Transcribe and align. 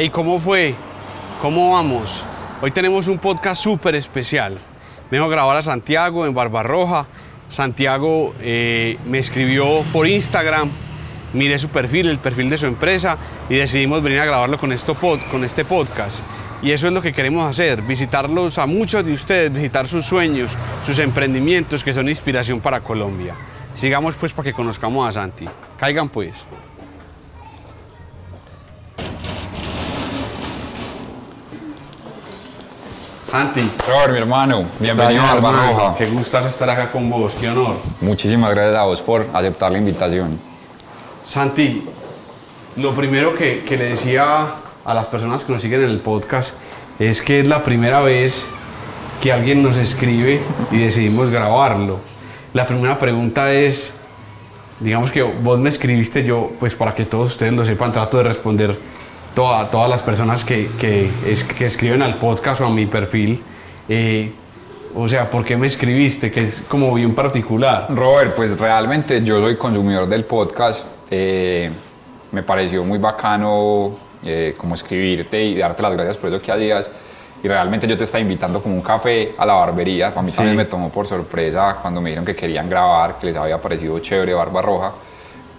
Hey, 0.00 0.10
¿cómo 0.10 0.38
fue? 0.38 0.76
¿Cómo 1.42 1.72
vamos? 1.72 2.24
Hoy 2.62 2.70
tenemos 2.70 3.08
un 3.08 3.18
podcast 3.18 3.60
súper 3.60 3.96
especial. 3.96 4.56
Vengo 5.10 5.24
a 5.24 5.28
grabar 5.28 5.56
a 5.56 5.62
Santiago 5.62 6.24
en 6.24 6.34
Barbarroja. 6.34 7.08
Santiago 7.48 8.32
eh, 8.40 8.96
me 9.06 9.18
escribió 9.18 9.82
por 9.92 10.06
Instagram, 10.06 10.70
miré 11.32 11.58
su 11.58 11.68
perfil, 11.70 12.10
el 12.10 12.18
perfil 12.18 12.48
de 12.48 12.58
su 12.58 12.66
empresa 12.66 13.18
y 13.50 13.56
decidimos 13.56 14.00
venir 14.00 14.20
a 14.20 14.24
grabarlo 14.24 14.56
con, 14.56 14.70
esto 14.70 14.94
con 14.94 15.42
este 15.42 15.64
podcast. 15.64 16.20
Y 16.62 16.70
eso 16.70 16.86
es 16.86 16.92
lo 16.92 17.02
que 17.02 17.12
queremos 17.12 17.44
hacer, 17.44 17.82
visitarlos 17.82 18.58
a 18.58 18.66
muchos 18.66 19.04
de 19.04 19.12
ustedes, 19.12 19.52
visitar 19.52 19.88
sus 19.88 20.06
sueños, 20.06 20.56
sus 20.86 21.00
emprendimientos 21.00 21.82
que 21.82 21.92
son 21.92 22.08
inspiración 22.08 22.60
para 22.60 22.82
Colombia. 22.82 23.34
Sigamos 23.74 24.14
pues 24.14 24.32
para 24.32 24.44
que 24.44 24.52
conozcamos 24.52 25.08
a 25.08 25.20
Santi. 25.20 25.48
Caigan 25.76 26.08
pues. 26.08 26.46
Santi. 33.28 33.70
Robert, 33.86 34.12
mi 34.12 34.18
hermano, 34.20 34.64
bienvenido 34.80 35.22
a 35.22 35.34
Barbarroja. 35.34 35.94
Qué 35.98 36.06
gustazo 36.06 36.48
estar 36.48 36.70
acá 36.70 36.90
con 36.90 37.10
vos, 37.10 37.34
qué 37.38 37.50
honor. 37.50 37.76
Muchísimas 38.00 38.50
gracias 38.50 38.76
a 38.76 38.84
vos 38.84 39.02
por 39.02 39.26
aceptar 39.34 39.70
la 39.70 39.76
invitación. 39.76 40.40
Santi, 41.26 41.82
lo 42.76 42.94
primero 42.94 43.36
que, 43.36 43.60
que, 43.68 43.76
le 43.76 43.90
decía 43.90 44.46
a 44.82 44.94
las 44.94 45.08
personas 45.08 45.44
que 45.44 45.52
nos 45.52 45.60
siguen 45.60 45.84
en 45.84 45.90
el 45.90 46.00
podcast 46.00 46.54
es 46.98 47.20
que 47.20 47.40
es 47.40 47.46
la 47.46 47.64
primera 47.64 48.00
vez 48.00 48.46
que 49.22 49.30
alguien 49.30 49.62
nos 49.62 49.76
escribe 49.76 50.40
y 50.70 50.78
decidimos 50.78 51.28
grabarlo. 51.28 52.00
La 52.54 52.66
primera 52.66 52.98
pregunta 52.98 53.52
es, 53.52 53.92
digamos 54.80 55.10
que 55.10 55.22
vos 55.22 55.58
me 55.58 55.68
escribiste 55.68 56.24
yo, 56.24 56.50
pues 56.58 56.74
para 56.74 56.94
que 56.94 57.04
todos 57.04 57.32
ustedes 57.32 57.52
lo 57.52 57.66
sepan, 57.66 57.92
trato 57.92 58.16
de 58.16 58.22
responder 58.22 58.78
toda, 59.34 59.70
todas 59.70 59.88
las 59.88 60.02
personas 60.02 60.44
que, 60.44 60.68
que, 60.78 61.10
es, 61.26 61.44
que, 61.44 61.66
escriben 61.66 62.02
al 62.02 62.14
podcast 62.16 62.60
o 62.60 62.66
a 62.66 62.70
mi 62.70 62.86
perfil. 62.86 63.42
Eh, 63.88 64.32
o 64.94 65.08
sea, 65.08 65.30
¿por 65.30 65.44
qué 65.44 65.56
me 65.56 65.66
escribiste? 65.66 66.30
Que 66.30 66.40
es 66.40 66.62
como 66.68 66.92
bien 66.94 67.14
particular. 67.14 67.86
Robert, 67.90 68.34
pues 68.34 68.58
realmente 68.58 69.22
yo 69.22 69.40
soy 69.40 69.56
consumidor 69.56 70.08
del 70.08 70.24
podcast. 70.24 70.86
Eh, 71.10 71.70
me 72.32 72.42
pareció 72.42 72.84
muy 72.84 72.98
bacano 72.98 73.96
eh, 74.24 74.54
como 74.56 74.74
escribirte 74.74 75.42
y 75.42 75.56
darte 75.56 75.82
las 75.82 75.92
gracias 75.92 76.16
por 76.16 76.30
eso 76.30 76.40
que 76.40 76.52
hacías. 76.52 76.90
Y 77.42 77.46
realmente 77.46 77.86
yo 77.86 77.96
te 77.96 78.04
estaba 78.04 78.20
invitando 78.20 78.60
como 78.60 78.74
un 78.74 78.82
café 78.82 79.34
a 79.38 79.46
la 79.46 79.54
barbería. 79.54 80.12
A 80.14 80.22
mí 80.22 80.30
sí. 80.30 80.36
también 80.36 80.56
me 80.56 80.64
tomó 80.64 80.90
por 80.90 81.06
sorpresa 81.06 81.78
cuando 81.80 82.00
me 82.00 82.10
dijeron 82.10 82.24
que 82.24 82.34
querían 82.34 82.68
grabar, 82.68 83.18
que 83.18 83.26
les 83.26 83.36
había 83.36 83.60
parecido 83.60 83.98
chévere 84.00 84.34
Barba 84.34 84.62
Roja. 84.62 84.92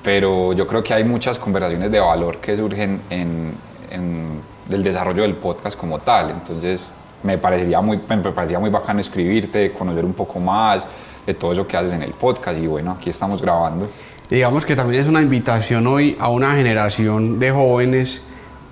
Pero 0.09 0.53
yo 0.53 0.65
creo 0.65 0.83
que 0.83 0.91
hay 0.91 1.03
muchas 1.03 1.37
conversaciones 1.37 1.91
de 1.91 1.99
valor 1.99 2.37
que 2.37 2.57
surgen 2.57 2.99
en, 3.11 3.53
en, 3.91 4.41
desarrollo 4.83 5.21
del 5.21 5.35
podcast 5.35 5.77
como 5.77 5.99
tal. 5.99 6.31
Entonces 6.31 6.91
me 7.21 7.37
parecería, 7.37 7.79
muy, 7.79 7.99
me 8.09 8.31
parecía 8.31 8.57
muy 8.57 8.71
bacano 8.71 9.01
escribirte, 9.01 9.71
conocer 9.71 10.03
un 10.03 10.13
poco 10.13 10.39
más 10.39 10.87
de 11.27 11.35
todo 11.35 11.51
eso 11.51 11.67
que 11.67 11.77
haces 11.77 11.93
en 11.93 12.01
el 12.01 12.13
podcast 12.13 12.59
y 12.59 12.65
bueno, 12.65 12.93
aquí 12.93 13.11
estamos 13.11 13.39
grabando. 13.39 13.87
Digamos 14.27 14.65
que 14.65 14.75
también 14.75 14.99
es 14.99 15.07
una 15.07 15.21
invitación 15.21 15.85
hoy 15.85 16.17
a 16.19 16.29
una 16.29 16.55
generación 16.55 17.37
de 17.37 17.51
jóvenes 17.51 18.23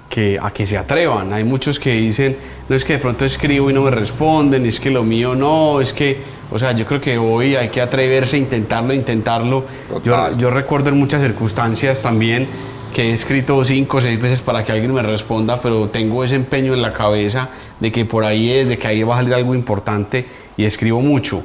que, 0.10 0.40
a 0.42 0.50
que 0.50 0.66
se 0.66 0.76
atrevan. 0.76 1.34
Hay 1.34 1.44
muchos 1.44 1.80
que 1.80 1.92
dicen, 1.92 2.36
no 2.68 2.76
es 2.76 2.84
que 2.84 2.94
de 2.94 3.00
pronto 3.00 3.26
escribo 3.26 3.70
y 3.70 3.74
no 3.74 3.84
me 3.84 3.92
responden, 3.92 4.66
es 4.66 4.80
que 4.80 4.90
lo 4.90 5.04
mío 5.04 5.36
no, 5.36 5.82
es 5.82 5.94
que, 5.94 6.20
o 6.52 6.59
sea, 6.59 6.72
yo 6.72 6.86
creo 6.86 7.02
que 7.02 7.17
hoy 7.17 7.56
hay 7.56 7.70
que 7.70 7.81
atreverse 7.81 8.38
a 8.38 8.40
intentarlo, 8.40 8.94
intentarlo. 8.94 9.66
Yo, 10.03 10.38
yo 10.38 10.50
recuerdo 10.50 10.90
en 10.90 10.98
muchas 10.98 11.22
circunstancias 11.22 12.02
también 12.02 12.48
que 12.94 13.12
he 13.12 13.14
escrito 13.14 13.64
cinco 13.66 13.98
o 13.98 14.02
seis 14.02 14.20
veces 14.20 14.42
para 14.42 14.64
que 14.64 14.72
alguien 14.72 14.94
me 14.94 15.02
responda, 15.02 15.62
pero 15.62 15.90
tengo 15.90 16.23
ese 16.23 16.36
empeño 16.36 16.73
en 16.73 16.81
la 16.81 16.94
cabeza 16.94 17.50
de 17.80 17.91
que 17.91 18.06
por 18.06 18.24
ahí 18.24 18.52
es, 18.52 18.68
de 18.68 18.78
que 18.78 18.88
ahí 18.88 19.03
va 19.03 19.16
a 19.16 19.18
salir 19.19 19.34
algo 19.34 19.53
importante 19.53 20.25
y 20.56 20.66
escribo 20.66 21.02
mucho. 21.02 21.44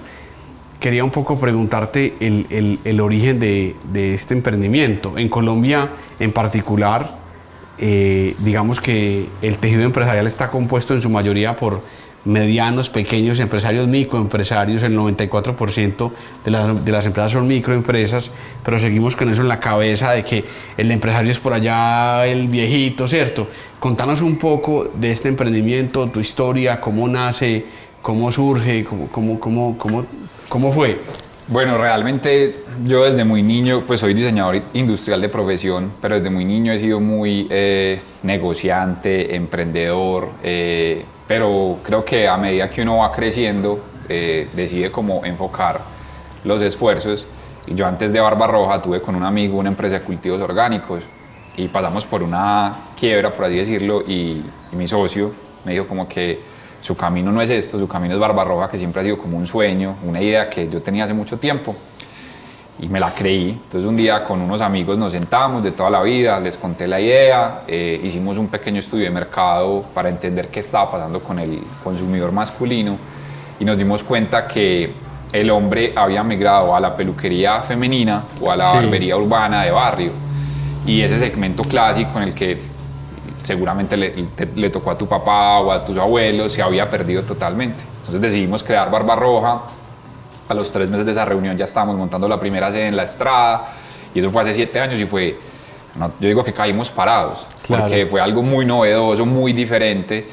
Quería 0.81 1.05
un 1.05 1.11
poco 1.11 1.39
preguntarte 1.39 2.15
el, 2.21 2.47
el, 2.51 2.79
el 2.85 3.01
origen 3.01 3.39
de, 3.39 3.77
de, 3.93 4.15
este 4.15 4.35
emprendimiento. 4.35 5.19
En 5.19 5.29
Colombia 5.29 5.91
en 6.19 6.33
particular, 6.33 7.19
eh, 7.79 8.35
digamos 8.39 8.81
que 8.81 9.29
el 9.43 9.59
tejido 9.59 9.83
empresarial 9.83 10.27
está 10.27 10.51
compuesto 10.51 10.95
en 10.95 11.03
su 11.03 11.11
mayoría 11.11 11.57
por 11.57 11.83
medianos, 12.25 12.89
pequeños 12.89 13.39
empresarios, 13.41 13.89
microempresarios, 13.89 14.83
el 14.83 14.97
94% 14.97 16.11
de 16.45 16.51
las, 16.51 16.85
de 16.85 16.93
las 16.93 17.07
empresas 17.07 17.33
son 17.33 17.49
microempresas, 17.49 18.31
pero 18.65 18.79
seguimos 18.79 19.17
con 19.17 19.31
eso 19.31 19.43
en 19.43 19.49
la 19.49 19.61
cabeza 19.61 20.13
de 20.13 20.25
que 20.25 20.45
el 20.77 20.91
empresario 20.91 21.33
es 21.33 21.39
por 21.39 21.53
allá 21.53 22.27
el 22.27 22.49
viejito, 22.49 23.09
¿cierto? 23.09 23.49
Contanos 23.81 24.21
un 24.21 24.37
poco 24.37 24.91
de 24.95 25.13
este 25.13 25.29
emprendimiento, 25.29 26.07
tu 26.09 26.21
historia, 26.21 26.81
cómo 26.81 27.09
nace, 27.09 27.65
cómo 28.01 28.31
surge, 28.31 28.85
cómo, 28.85 29.09
cómo, 29.09 29.41
cómo, 29.41 29.79
cómo, 29.79 30.07
cómo 30.49 30.73
fue. 30.73 30.99
Bueno, 31.49 31.77
realmente 31.77 32.55
yo 32.87 33.05
desde 33.05 33.25
muy 33.25 33.43
niño, 33.43 33.83
pues 33.87 34.01
soy 34.01 34.15
diseñador 34.15 34.63
industrial 34.75 35.21
de 35.21 35.29
profesión, 35.29 35.91
pero 36.01 36.15
desde 36.15 36.31
muy 36.31 36.45
niño 36.45 36.73
he 36.73 36.79
sido 36.79 37.01
muy 37.01 37.49
eh, 37.51 38.01
negociante, 38.23 39.35
emprendedor, 39.35 40.31
eh, 40.43 41.05
pero 41.33 41.79
creo 41.83 42.05
que 42.05 42.29
a 42.29 42.37
medida 42.37 42.69
que 42.69 42.83
uno 42.83 42.99
va 42.99 43.11
creciendo, 43.11 43.81
eh, 44.07 44.51
decide 44.53 44.91
cómo 44.91 45.25
enfocar 45.25 45.81
los 46.45 46.61
esfuerzos. 46.61 47.27
Y 47.67 47.75
yo 47.75 47.87
antes 47.87 48.13
de 48.13 48.21
Barbarroja 48.21 48.83
tuve 48.83 49.01
con 49.01 49.17
un 49.17 49.23
amigo 49.23 49.57
una 49.57 49.71
empresa 49.71 49.99
de 50.01 50.05
cultivos 50.05 50.43
orgánicos 50.43 51.05
y 51.57 51.69
pasamos 51.69 52.05
por 52.05 52.23
una 52.23 52.91
quiebra, 52.95 53.33
por 53.33 53.47
así 53.47 53.57
decirlo, 53.57 54.03
y, 54.07 54.45
y 54.73 54.77
mi 54.77 54.87
socio 54.87 55.33
me 55.65 55.73
dijo 55.73 55.87
como 55.87 56.07
que 56.07 56.39
su 56.83 56.95
camino 56.99 57.33
no 57.33 57.41
es 57.41 57.49
esto, 57.49 57.79
su 57.79 57.89
camino 57.89 58.13
es 58.13 58.21
Barbarroja, 58.21 58.69
que 58.69 58.77
siempre 58.77 59.01
ha 59.01 59.05
sido 59.05 59.17
como 59.17 59.39
un 59.39 59.47
sueño, 59.47 59.97
una 60.05 60.21
idea 60.21 60.51
que 60.51 60.69
yo 60.69 60.83
tenía 60.83 61.05
hace 61.05 61.15
mucho 61.15 61.39
tiempo 61.39 61.75
y 62.81 62.89
me 62.89 62.99
la 62.99 63.15
creí. 63.15 63.51
Entonces 63.51 63.89
un 63.89 63.97
día 63.97 64.25
con 64.25 64.41
unos 64.41 64.61
amigos 64.61 64.99
nos 64.99 65.13
sentamos 65.13 65.63
de 65.63 65.73
toda 65.73 65.91
la 65.91 66.03
vida, 66.03 66.41
les 66.41 66.57
conté 66.57 66.89
la 66.89 67.01
idea, 67.01 67.63
eh, 67.69 68.01
hicimos 68.03 68.39
un 68.39 68.49
pequeño 68.49 68.81
estudio 68.81 69.05
de 69.05 69.11
mercado 69.11 69.85
para 69.95 70.09
entender 70.09 70.49
qué 70.49 70.61
estaba 70.61 70.91
pasando 70.91 71.21
con 71.21 71.39
el 71.39 71.63
consumidor 71.83 72.33
masculino 72.33 72.97
y 73.61 73.65
nos 73.65 73.79
dimos 73.79 74.03
cuenta 74.03 74.47
que 74.49 74.93
el 75.33 75.51
hombre 75.51 75.93
había 75.97 76.23
migrado 76.23 76.75
a 76.75 76.81
la 76.81 76.95
peluquería 76.95 77.61
femenina 77.61 78.25
o 78.41 78.51
a 78.51 78.57
la 78.57 78.71
sí. 78.71 78.77
barbería 78.77 79.17
urbana 79.17 79.63
de 79.63 79.71
barrio 79.71 80.13
y 80.85 81.01
ese 81.01 81.19
segmento 81.19 81.63
clásico 81.63 82.19
en 82.19 82.25
el 82.25 82.35
que 82.35 82.59
seguramente 83.43 83.97
le, 83.97 84.11
te, 84.11 84.49
le, 84.55 84.71
tocó 84.71 84.91
a 84.91 84.99
tu 84.99 85.07
papá 85.07 85.59
o 85.61 85.73
a 85.73 85.85
tus 85.85 85.97
abuelos, 85.99 86.53
se 86.53 86.63
había 86.63 86.89
perdido 86.89 87.23
totalmente. 87.23 87.85
Entonces 88.01 88.21
decidimos 88.21 88.63
crear 88.63 88.91
Barbarroja. 88.91 89.63
A 90.49 90.55
los 90.55 90.73
tres 90.73 90.91
meses 90.91 91.07
de 91.07 91.13
esa 91.13 91.25
reunión 91.25 91.57
ya 91.57 91.65
estábamos 91.65 91.97
montando 91.97 92.29
la 92.29 92.39
primera 92.39 92.71
sede 92.71 92.89
en 92.89 92.97
la 92.97 93.05
estrada 93.05 93.65
y 94.15 94.19
eso 94.19 94.31
fue 94.31 94.43
hace 94.43 94.53
siete 94.53 94.81
años 94.81 94.99
y 94.99 95.07
fue, 95.07 95.39
no, 95.95 96.13
yo 96.21 96.29
digo 96.29 96.45
que 96.45 96.53
caímos 96.53 96.91
parados, 96.91 97.47
claro. 97.67 97.85
porque 97.85 98.07
fue 98.07 98.21
algo 98.21 98.43
muy 98.43 98.67
novedoso, 98.67 99.25
muy 99.25 99.53
diferente 99.53 100.27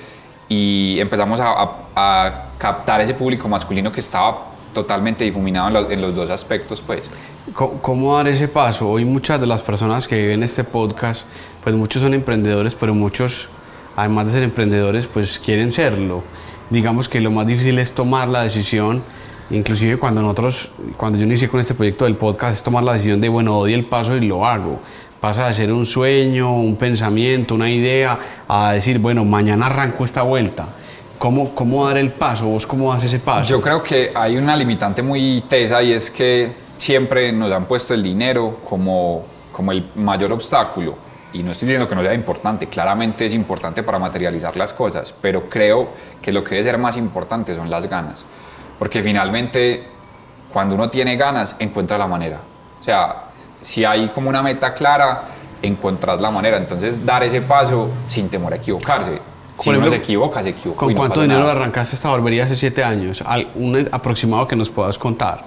y 0.49 0.99
empezamos 0.99 1.39
a, 1.39 1.51
a, 1.51 1.75
a, 1.95 2.43
captar 2.57 2.99
ese 3.01 3.13
público 3.13 3.47
masculino 3.47 3.91
que 3.91 4.01
estaba 4.01 4.49
totalmente 4.73 5.23
difuminado 5.23 5.67
en 5.67 5.73
los, 5.73 5.91
en 5.91 6.01
los 6.01 6.15
dos 6.15 6.29
aspectos. 6.29 6.81
Pues. 6.81 7.03
¿Cómo 7.53 8.17
dar 8.17 8.27
ese 8.27 8.47
paso? 8.47 8.89
Hoy 8.89 9.05
muchas 9.05 9.39
de 9.39 9.47
las 9.47 9.61
personas 9.61 10.07
que 10.07 10.27
ven 10.27 10.43
este 10.43 10.63
podcast 10.63 11.25
pues 11.63 11.75
muchos 11.75 12.01
son 12.01 12.13
emprendedores, 12.13 12.75
pero 12.75 12.93
muchos, 12.95 13.49
además 13.95 14.27
de 14.27 14.31
ser 14.33 14.43
emprendedores, 14.43 15.07
pues 15.07 15.39
quieren 15.39 15.71
serlo. 15.71 16.23
Digamos 16.69 17.09
que 17.09 17.19
lo 17.19 17.31
más 17.31 17.47
difícil 17.47 17.79
es 17.79 17.93
tomar 17.93 18.27
la 18.27 18.43
decisión, 18.43 19.03
inclusive 19.51 19.97
cuando 19.97 20.21
nosotros, 20.21 20.71
cuando 20.97 21.17
yo 21.17 21.25
inicié 21.25 21.47
con 21.49 21.59
este 21.59 21.73
proyecto 21.73 22.05
del 22.05 22.15
podcast, 22.15 22.55
es 22.55 22.63
tomar 22.63 22.83
la 22.83 22.93
decisión 22.93 23.19
de, 23.21 23.29
bueno, 23.29 23.53
doy 23.55 23.73
el 23.73 23.85
paso 23.85 24.15
y 24.15 24.25
lo 24.25 24.45
hago. 24.45 24.79
Pasa 25.19 25.47
de 25.47 25.53
ser 25.53 25.73
un 25.73 25.85
sueño, 25.85 26.55
un 26.55 26.75
pensamiento, 26.77 27.55
una 27.55 27.69
idea, 27.69 28.17
a 28.47 28.73
decir, 28.73 28.99
bueno, 28.99 29.25
mañana 29.25 29.65
arranco 29.65 30.05
esta 30.05 30.21
vuelta. 30.21 30.67
¿Cómo, 31.17 31.53
¿Cómo 31.53 31.85
dar 31.85 31.97
el 31.97 32.11
paso? 32.11 32.45
¿Vos 32.45 32.65
cómo 32.65 32.93
das 32.93 33.03
ese 33.03 33.19
paso? 33.19 33.49
Yo 33.49 33.59
creo 33.59 33.83
que 33.83 34.09
hay 34.15 34.37
una 34.37 34.55
limitante 34.55 35.01
muy 35.01 35.43
tesa 35.49 35.83
y 35.83 35.91
es 35.91 36.09
que 36.09 36.49
siempre 36.77 37.33
nos 37.33 37.51
han 37.51 37.65
puesto 37.65 37.93
el 37.93 38.01
dinero 38.01 38.57
como, 38.67 39.25
como 39.51 39.73
el 39.73 39.89
mayor 39.95 40.31
obstáculo 40.31 41.09
y 41.33 41.43
no 41.43 41.51
estoy 41.51 41.67
diciendo 41.67 41.87
que 41.87 41.95
no 41.95 42.01
sea 42.01 42.13
importante, 42.13 42.67
claramente 42.67 43.25
es 43.25 43.33
importante 43.33 43.83
para 43.83 43.99
materializar 43.99 44.55
las 44.57 44.73
cosas, 44.73 45.13
pero 45.21 45.49
creo 45.49 45.89
que 46.21 46.31
lo 46.31 46.43
que 46.43 46.55
debe 46.55 46.71
ser 46.71 46.77
más 46.79 46.97
importante 46.97 47.55
son 47.55 47.69
las 47.69 47.87
ganas, 47.87 48.25
porque 48.79 49.03
finalmente 49.03 49.83
cuando 50.51 50.73
uno 50.73 50.89
tiene 50.89 51.15
ganas 51.15 51.55
encuentra 51.59 51.97
la 51.97 52.07
manera, 52.07 52.39
o 52.79 52.83
sea, 52.83 53.25
si 53.61 53.85
hay 53.85 54.09
como 54.09 54.29
una 54.29 54.41
meta 54.41 54.73
clara, 54.73 55.23
encontrás 55.61 56.21
la 56.21 56.31
manera, 56.31 56.57
entonces 56.57 57.05
dar 57.05 57.23
ese 57.23 57.41
paso 57.41 57.89
sin 58.07 58.29
temor 58.29 58.53
a 58.53 58.55
equivocarse. 58.55 59.19
Si 59.59 59.69
ejemplo, 59.69 59.81
uno 59.81 59.89
se 59.89 59.97
equivoca, 59.97 60.41
se 60.41 60.49
equivoca. 60.49 60.79
¿Con 60.79 60.93
no 60.93 60.99
cuánto 60.99 61.21
dinero 61.21 61.41
nada. 61.41 61.51
arrancaste 61.51 61.95
esta 61.95 62.09
barbería 62.09 62.45
hace 62.45 62.55
siete 62.55 62.81
años? 62.81 63.21
Un 63.55 63.89
aproximado 63.91 64.47
que 64.47 64.55
nos 64.55 64.69
puedas 64.69 64.97
contar. 64.97 65.43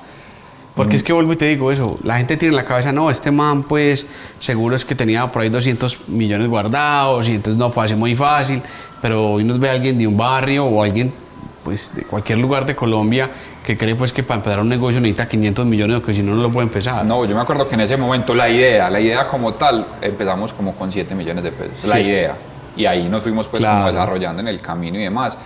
Porque 0.74 0.96
es 0.96 1.02
que 1.02 1.12
vuelvo 1.12 1.34
y 1.34 1.36
te 1.36 1.46
digo 1.46 1.70
eso, 1.70 1.98
la 2.02 2.16
gente 2.16 2.36
tiene 2.38 2.52
en 2.52 2.56
la 2.56 2.64
cabeza, 2.64 2.92
no, 2.92 3.10
este 3.10 3.30
man 3.30 3.62
pues 3.62 4.06
seguro 4.40 4.74
es 4.74 4.86
que 4.86 4.94
tenía 4.94 5.26
por 5.26 5.42
ahí 5.42 5.50
200 5.50 6.08
millones 6.08 6.48
guardados 6.48 7.28
y 7.28 7.32
entonces 7.34 7.58
no 7.58 7.70
puede 7.70 7.94
muy 7.94 8.16
fácil, 8.16 8.62
pero 9.02 9.32
hoy 9.32 9.44
nos 9.44 9.58
ve 9.58 9.68
alguien 9.68 9.98
de 9.98 10.06
un 10.06 10.16
barrio 10.16 10.64
o 10.64 10.82
alguien 10.82 11.12
pues 11.62 11.94
de 11.94 12.02
cualquier 12.02 12.38
lugar 12.38 12.66
de 12.66 12.74
Colombia 12.74 13.30
que 13.64 13.78
cree 13.78 13.94
pues 13.94 14.12
que 14.12 14.22
para 14.22 14.38
empezar 14.38 14.60
un 14.60 14.68
negocio 14.68 15.00
necesita 15.00 15.28
500 15.28 15.66
millones 15.66 15.96
o 15.96 16.02
que 16.02 16.14
si 16.14 16.22
no 16.22 16.34
no 16.34 16.42
lo 16.42 16.50
puede 16.50 16.66
empezar. 16.66 17.04
No, 17.04 17.24
yo 17.24 17.34
me 17.34 17.40
acuerdo 17.40 17.68
que 17.68 17.74
en 17.74 17.82
ese 17.82 17.96
momento 17.96 18.34
la 18.34 18.48
idea, 18.48 18.90
la 18.90 19.00
idea 19.00 19.26
como 19.26 19.54
tal, 19.54 19.86
empezamos 20.00 20.52
como 20.52 20.74
con 20.74 20.92
7 20.92 21.14
millones 21.14 21.44
de 21.44 21.52
pesos, 21.52 21.84
la 21.84 22.00
idea. 22.00 22.36
Y 22.76 22.86
ahí 22.86 23.08
nos 23.08 23.22
fuimos 23.22 23.48
pues 23.48 23.64
como 23.64 23.86
desarrollando 23.86 24.40
en 24.40 24.48
el 24.48 24.60
camino 24.60 24.98
y 24.98 25.02
demás. 25.02 25.36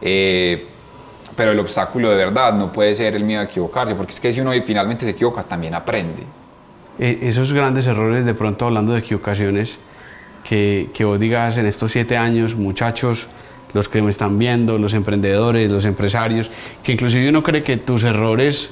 Eh, 0.00 0.66
pero 1.36 1.52
el 1.52 1.58
obstáculo 1.60 2.10
de 2.10 2.16
verdad 2.16 2.52
no 2.54 2.72
puede 2.72 2.94
ser 2.94 3.14
el 3.14 3.24
miedo 3.24 3.40
a 3.40 3.44
equivocarse, 3.44 3.94
porque 3.94 4.12
es 4.12 4.20
que 4.20 4.32
si 4.32 4.40
uno 4.40 4.52
finalmente 4.64 5.04
se 5.04 5.12
equivoca, 5.12 5.42
también 5.42 5.74
aprende. 5.74 6.24
E, 6.98 7.20
esos 7.22 7.52
grandes 7.52 7.86
errores, 7.86 8.24
de 8.24 8.34
pronto 8.34 8.66
hablando 8.66 8.92
de 8.92 8.98
equivocaciones, 8.98 9.78
que, 10.44 10.90
que 10.92 11.04
vos 11.04 11.18
digas 11.18 11.56
en 11.56 11.66
estos 11.66 11.92
siete 11.92 12.16
años, 12.16 12.56
muchachos, 12.56 13.28
los 13.74 13.88
que 13.88 14.02
me 14.02 14.10
están 14.10 14.38
viendo, 14.38 14.78
los 14.78 14.94
emprendedores, 14.94 15.70
los 15.70 15.84
empresarios, 15.84 16.50
que 16.82 16.92
inclusive 16.92 17.28
uno 17.28 17.42
cree 17.42 17.62
que 17.62 17.76
tus 17.76 18.04
errores, 18.04 18.70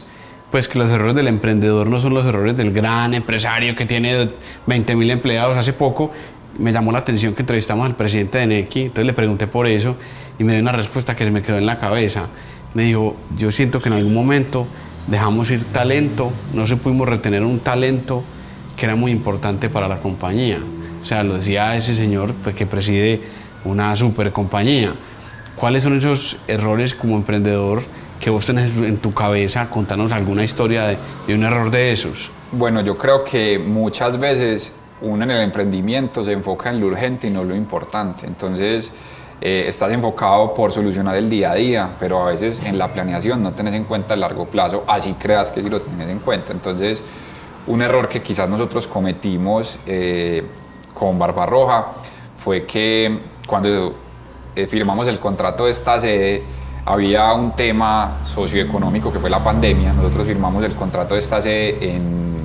pues 0.50 0.68
que 0.68 0.78
los 0.78 0.90
errores 0.90 1.14
del 1.14 1.28
emprendedor 1.28 1.88
no 1.88 2.00
son 2.00 2.14
los 2.14 2.26
errores 2.26 2.56
del 2.56 2.72
gran 2.72 3.14
empresario 3.14 3.74
que 3.74 3.86
tiene 3.86 4.30
20 4.66 4.96
mil 4.96 5.10
empleados. 5.10 5.56
Hace 5.56 5.72
poco 5.72 6.12
me 6.58 6.72
llamó 6.72 6.92
la 6.92 6.98
atención 6.98 7.34
que 7.34 7.42
entrevistamos 7.42 7.86
al 7.86 7.96
presidente 7.96 8.38
de 8.38 8.46
Neki, 8.46 8.80
entonces 8.82 9.06
le 9.06 9.12
pregunté 9.12 9.46
por 9.46 9.66
eso 9.66 9.96
y 10.38 10.44
me 10.44 10.52
dio 10.52 10.62
una 10.62 10.72
respuesta 10.72 11.16
que 11.16 11.24
se 11.24 11.30
me 11.30 11.42
quedó 11.42 11.58
en 11.58 11.66
la 11.66 11.78
cabeza. 11.78 12.26
Me 12.74 12.84
dijo, 12.84 13.16
yo 13.36 13.50
siento 13.50 13.80
que 13.80 13.88
en 13.88 13.94
algún 13.94 14.14
momento 14.14 14.66
dejamos 15.06 15.50
ir 15.50 15.64
talento, 15.64 16.32
no 16.54 16.66
se 16.66 16.76
pudimos 16.76 17.08
retener 17.08 17.42
un 17.42 17.58
talento 17.58 18.22
que 18.76 18.86
era 18.86 18.96
muy 18.96 19.12
importante 19.12 19.68
para 19.68 19.88
la 19.88 20.00
compañía. 20.00 20.58
O 21.02 21.04
sea, 21.04 21.22
lo 21.22 21.34
decía 21.34 21.76
ese 21.76 21.94
señor 21.94 22.34
pues, 22.42 22.54
que 22.54 22.66
preside 22.66 23.20
una 23.64 23.94
super 23.96 24.32
compañía. 24.32 24.94
¿Cuáles 25.56 25.82
son 25.82 25.98
esos 25.98 26.38
errores 26.48 26.94
como 26.94 27.16
emprendedor 27.16 27.82
que 28.18 28.30
vos 28.30 28.46
tenés 28.46 28.76
en 28.76 28.98
tu 28.98 29.12
cabeza? 29.12 29.68
Contanos 29.68 30.12
alguna 30.12 30.44
historia 30.44 30.86
de, 30.86 30.98
de 31.26 31.34
un 31.34 31.44
error 31.44 31.70
de 31.70 31.92
esos. 31.92 32.30
Bueno, 32.52 32.80
yo 32.80 32.96
creo 32.96 33.24
que 33.24 33.58
muchas 33.58 34.18
veces 34.18 34.72
uno 35.02 35.24
en 35.24 35.30
el 35.30 35.40
emprendimiento 35.42 36.24
se 36.24 36.32
enfoca 36.32 36.70
en 36.70 36.80
lo 36.80 36.86
urgente 36.86 37.28
y 37.28 37.30
no 37.30 37.44
lo 37.44 37.54
importante. 37.54 38.26
Entonces, 38.26 38.92
eh, 39.42 39.64
estás 39.66 39.90
enfocado 39.92 40.52
por 40.52 40.70
solucionar 40.70 41.16
el 41.16 41.30
día 41.30 41.52
a 41.52 41.54
día, 41.54 41.90
pero 41.98 42.20
a 42.20 42.30
veces 42.30 42.60
en 42.62 42.76
la 42.76 42.92
planeación 42.92 43.42
no 43.42 43.52
tenés 43.52 43.74
en 43.74 43.84
cuenta 43.84 44.12
el 44.12 44.20
largo 44.20 44.44
plazo, 44.44 44.84
así 44.86 45.14
creas 45.14 45.50
que 45.50 45.62
sí 45.62 45.70
lo 45.70 45.80
tenés 45.80 46.08
en 46.08 46.18
cuenta. 46.18 46.52
Entonces, 46.52 47.02
un 47.66 47.80
error 47.80 48.06
que 48.08 48.20
quizás 48.20 48.50
nosotros 48.50 48.86
cometimos 48.86 49.78
eh, 49.86 50.44
con 50.92 51.18
Barbarroja 51.18 51.86
fue 52.36 52.66
que 52.66 53.18
cuando 53.46 53.94
eh, 54.54 54.66
firmamos 54.66 55.08
el 55.08 55.18
contrato 55.18 55.66
de 55.66 55.70
esta 55.70 55.98
sede, 55.98 56.42
había 56.86 57.32
un 57.32 57.52
tema 57.52 58.18
socioeconómico 58.24 59.12
que 59.12 59.18
fue 59.18 59.30
la 59.30 59.42
pandemia. 59.42 59.92
Nosotros 59.92 60.26
firmamos 60.26 60.64
el 60.64 60.74
contrato 60.74 61.14
de 61.14 61.20
esta 61.20 61.40
sede 61.40 61.94
en 61.94 62.40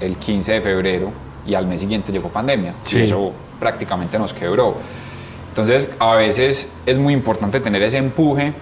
el 0.00 0.18
15 0.18 0.52
de 0.52 0.60
febrero 0.60 1.12
y 1.46 1.54
al 1.54 1.66
mes 1.66 1.80
siguiente 1.80 2.12
llegó 2.12 2.28
pandemia. 2.28 2.74
Y 2.90 2.98
eso 2.98 3.32
prácticamente 3.60 4.18
nos 4.18 4.32
quebró. 4.32 4.76
Entonces, 5.48 5.88
a 5.98 6.16
veces 6.16 6.68
es 6.84 6.98
muy 6.98 7.12
importante 7.12 7.60
tener 7.60 7.82
ese 7.82 7.98
empuje, 7.98 8.52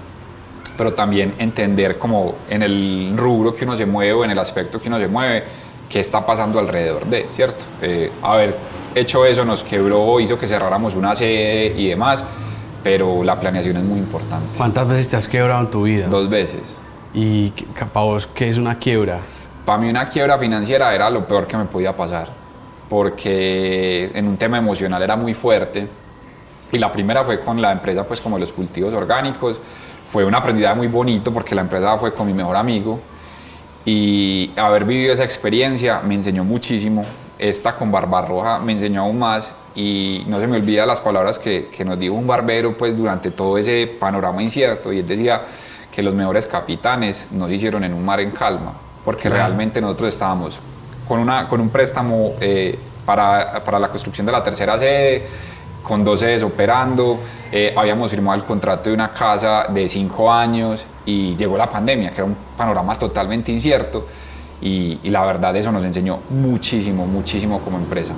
pero 0.76 0.92
también 0.92 1.34
entender 1.38 1.98
como 1.98 2.34
en 2.50 2.62
el 2.62 3.14
rubro 3.16 3.54
que 3.54 3.64
uno 3.64 3.76
se 3.76 3.86
mueve 3.86 4.12
o 4.12 4.24
en 4.24 4.30
el 4.30 4.38
aspecto 4.38 4.80
que 4.80 4.88
uno 4.88 4.98
se 4.98 5.08
mueve, 5.08 5.44
qué 5.88 6.00
está 6.00 6.24
pasando 6.24 6.58
alrededor 6.58 7.06
de, 7.06 7.26
¿cierto? 7.30 7.64
Eh, 7.80 8.10
haber 8.22 8.56
hecho 8.94 9.24
eso 9.24 9.44
nos 9.44 9.62
quebró, 9.64 10.20
hizo 10.20 10.38
que 10.38 10.46
cerráramos 10.46 10.94
una 10.94 11.14
sede 11.14 11.74
y 11.76 11.88
demás, 11.88 12.24
pero 12.82 13.22
la 13.24 13.38
planeación 13.38 13.76
es 13.76 13.84
muy 13.84 13.98
importante. 13.98 14.56
¿Cuántas 14.56 14.88
veces 14.88 15.08
te 15.08 15.16
has 15.16 15.28
quebrado 15.28 15.60
en 15.60 15.70
tu 15.70 15.82
vida? 15.84 16.06
Dos 16.06 16.28
veces. 16.28 16.62
¿Y 17.14 17.50
para 17.92 18.06
vos 18.06 18.26
qué 18.26 18.48
es 18.48 18.56
una 18.56 18.78
quiebra? 18.78 19.18
Para 19.64 19.78
mí 19.78 19.88
una 19.88 20.08
quiebra 20.08 20.38
financiera 20.38 20.94
era 20.94 21.08
lo 21.10 21.26
peor 21.26 21.46
que 21.46 21.56
me 21.56 21.66
podía 21.66 21.96
pasar, 21.96 22.28
porque 22.88 24.10
en 24.14 24.26
un 24.26 24.36
tema 24.36 24.58
emocional 24.58 25.02
era 25.02 25.16
muy 25.16 25.34
fuerte. 25.34 25.86
Y 26.72 26.78
la 26.78 26.90
primera 26.90 27.22
fue 27.22 27.40
con 27.40 27.60
la 27.60 27.70
empresa, 27.70 28.06
pues 28.06 28.20
como 28.20 28.38
los 28.38 28.52
cultivos 28.52 28.94
orgánicos. 28.94 29.58
Fue 30.10 30.24
un 30.24 30.34
aprendizaje 30.34 30.74
muy 30.74 30.88
bonito 30.88 31.32
porque 31.32 31.54
la 31.54 31.60
empresa 31.60 31.96
fue 31.98 32.12
con 32.12 32.26
mi 32.26 32.32
mejor 32.32 32.56
amigo. 32.56 33.00
Y 33.84 34.52
haber 34.56 34.84
vivido 34.84 35.12
esa 35.12 35.24
experiencia 35.24 36.00
me 36.00 36.14
enseñó 36.14 36.44
muchísimo. 36.44 37.04
Esta 37.42 37.74
con 37.74 37.90
Barbarroja 37.90 38.58
me 38.60 38.72
enseñó 38.72 39.02
aún 39.02 39.18
más 39.18 39.54
y 39.74 40.24
no 40.28 40.38
se 40.38 40.46
me 40.46 40.56
olvida 40.56 40.86
las 40.86 41.00
palabras 41.00 41.38
que, 41.38 41.68
que 41.68 41.84
nos 41.84 41.98
dijo 41.98 42.14
un 42.14 42.26
barbero 42.26 42.76
pues 42.76 42.96
durante 42.96 43.30
todo 43.30 43.58
ese 43.58 43.86
panorama 43.86 44.42
incierto. 44.42 44.92
Y 44.92 45.00
él 45.00 45.06
decía 45.06 45.42
que 45.90 46.02
los 46.02 46.14
mejores 46.14 46.46
capitanes 46.46 47.28
no 47.32 47.48
se 47.48 47.54
hicieron 47.54 47.84
en 47.84 47.94
un 47.94 48.04
mar 48.04 48.20
en 48.20 48.30
calma 48.30 48.72
porque 49.04 49.28
realmente 49.28 49.80
nosotros 49.80 50.14
estábamos 50.14 50.60
con, 51.06 51.20
una, 51.20 51.48
con 51.48 51.60
un 51.60 51.70
préstamo 51.70 52.34
eh, 52.40 52.78
para, 53.04 53.62
para, 53.64 53.78
la 53.78 53.88
construcción 53.88 54.26
de 54.26 54.32
la 54.32 54.42
tercera 54.42 54.78
sede, 54.78 55.26
con 55.82 56.04
dos 56.04 56.20
sedes 56.20 56.42
operando, 56.44 57.18
eh, 57.50 57.74
habíamos 57.76 58.10
firmado 58.10 58.38
el 58.38 58.44
contrato 58.44 58.90
de 58.90 58.94
una 58.94 59.12
casa 59.12 59.66
de 59.68 59.88
cinco 59.88 60.32
años 60.32 60.86
y 61.04 61.34
llegó 61.36 61.58
la 61.58 61.68
pandemia, 61.68 62.10
que 62.10 62.16
era 62.16 62.24
un 62.24 62.36
panorama 62.56 62.94
totalmente 62.94 63.50
incierto 63.50 64.06
y, 64.62 64.98
y 65.02 65.10
la 65.10 65.24
verdad 65.24 65.54
eso 65.56 65.72
nos 65.72 65.84
enseñó 65.84 66.20
muchísimo, 66.30 67.06
muchísimo 67.06 67.60
como 67.60 67.78
empresa. 67.78 68.14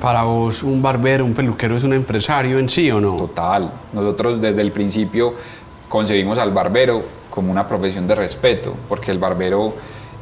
Para 0.00 0.22
vos, 0.22 0.62
un 0.62 0.80
barbero, 0.80 1.24
un 1.24 1.34
peluquero 1.34 1.76
es 1.76 1.82
un 1.82 1.92
empresario 1.92 2.58
en 2.58 2.68
sí 2.68 2.88
o 2.90 3.00
no? 3.00 3.16
Total. 3.16 3.72
Nosotros 3.92 4.40
desde 4.40 4.62
el 4.62 4.70
principio 4.70 5.34
concebimos 5.88 6.38
al 6.38 6.52
barbero 6.52 7.02
como 7.30 7.50
una 7.50 7.66
profesión 7.66 8.06
de 8.06 8.14
respeto, 8.14 8.74
porque 8.88 9.10
el 9.10 9.18
barbero 9.18 9.74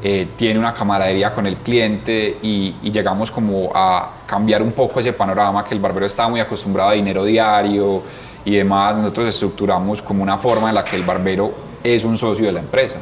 eh, 0.02 0.28
tiene 0.36 0.58
una 0.58 0.72
camaradería 0.72 1.32
con 1.34 1.46
el 1.46 1.56
cliente 1.56 2.38
y, 2.42 2.74
llegamos 2.90 3.30
como 3.30 3.70
a 3.74 4.10
cambiar 4.26 4.62
un 4.62 4.72
poco 4.72 5.00
ese 5.00 5.12
panorama 5.12 5.64
que 5.64 5.74
el 5.74 5.80
barbero 5.80 6.06
estaba 6.06 6.28
muy 6.28 6.40
acostumbrado 6.40 6.90
a 6.90 6.92
dinero 6.94 7.24
diario 7.24 8.02
y 8.44 8.56
demás. 8.56 8.96
Nosotros 8.96 9.28
estructuramos 9.28 10.00
como 10.00 10.22
una 10.22 10.38
forma 10.38 10.70
en 10.70 10.74
la 10.74 10.84
que 10.84 10.96
el 10.96 11.02
barbero 11.02 11.52
es 11.84 12.02
un 12.04 12.16
socio 12.16 12.46
de 12.46 12.52
la 12.52 12.60
empresa. 12.60 12.98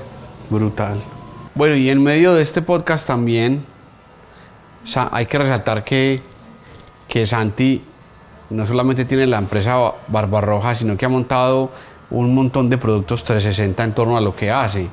Brutal. 0.50 1.00
Bueno, 1.56 1.76
y 1.76 1.88
en 1.88 2.02
medio 2.02 2.34
de 2.34 2.42
este 2.42 2.62
podcast 2.62 3.06
también 3.06 3.64
hay 5.12 5.26
que 5.26 5.38
resaltar 5.38 5.84
que, 5.84 6.20
que 7.06 7.26
Santi 7.28 7.80
no 8.50 8.66
solamente 8.66 9.04
tiene 9.04 9.28
la 9.28 9.38
empresa 9.38 9.92
Barbarroja, 10.08 10.74
sino 10.74 10.96
que 10.96 11.06
ha 11.06 11.08
montado 11.08 11.70
un 12.10 12.34
montón 12.34 12.68
de 12.70 12.76
productos 12.76 13.22
360 13.22 13.84
en 13.84 13.92
torno 13.92 14.16
a 14.16 14.20
lo 14.20 14.34
que 14.34 14.50
hace 14.50 14.88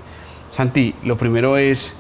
Santi, 0.52 0.94
lo 1.04 1.18
primero 1.18 1.58
es, 1.58 1.94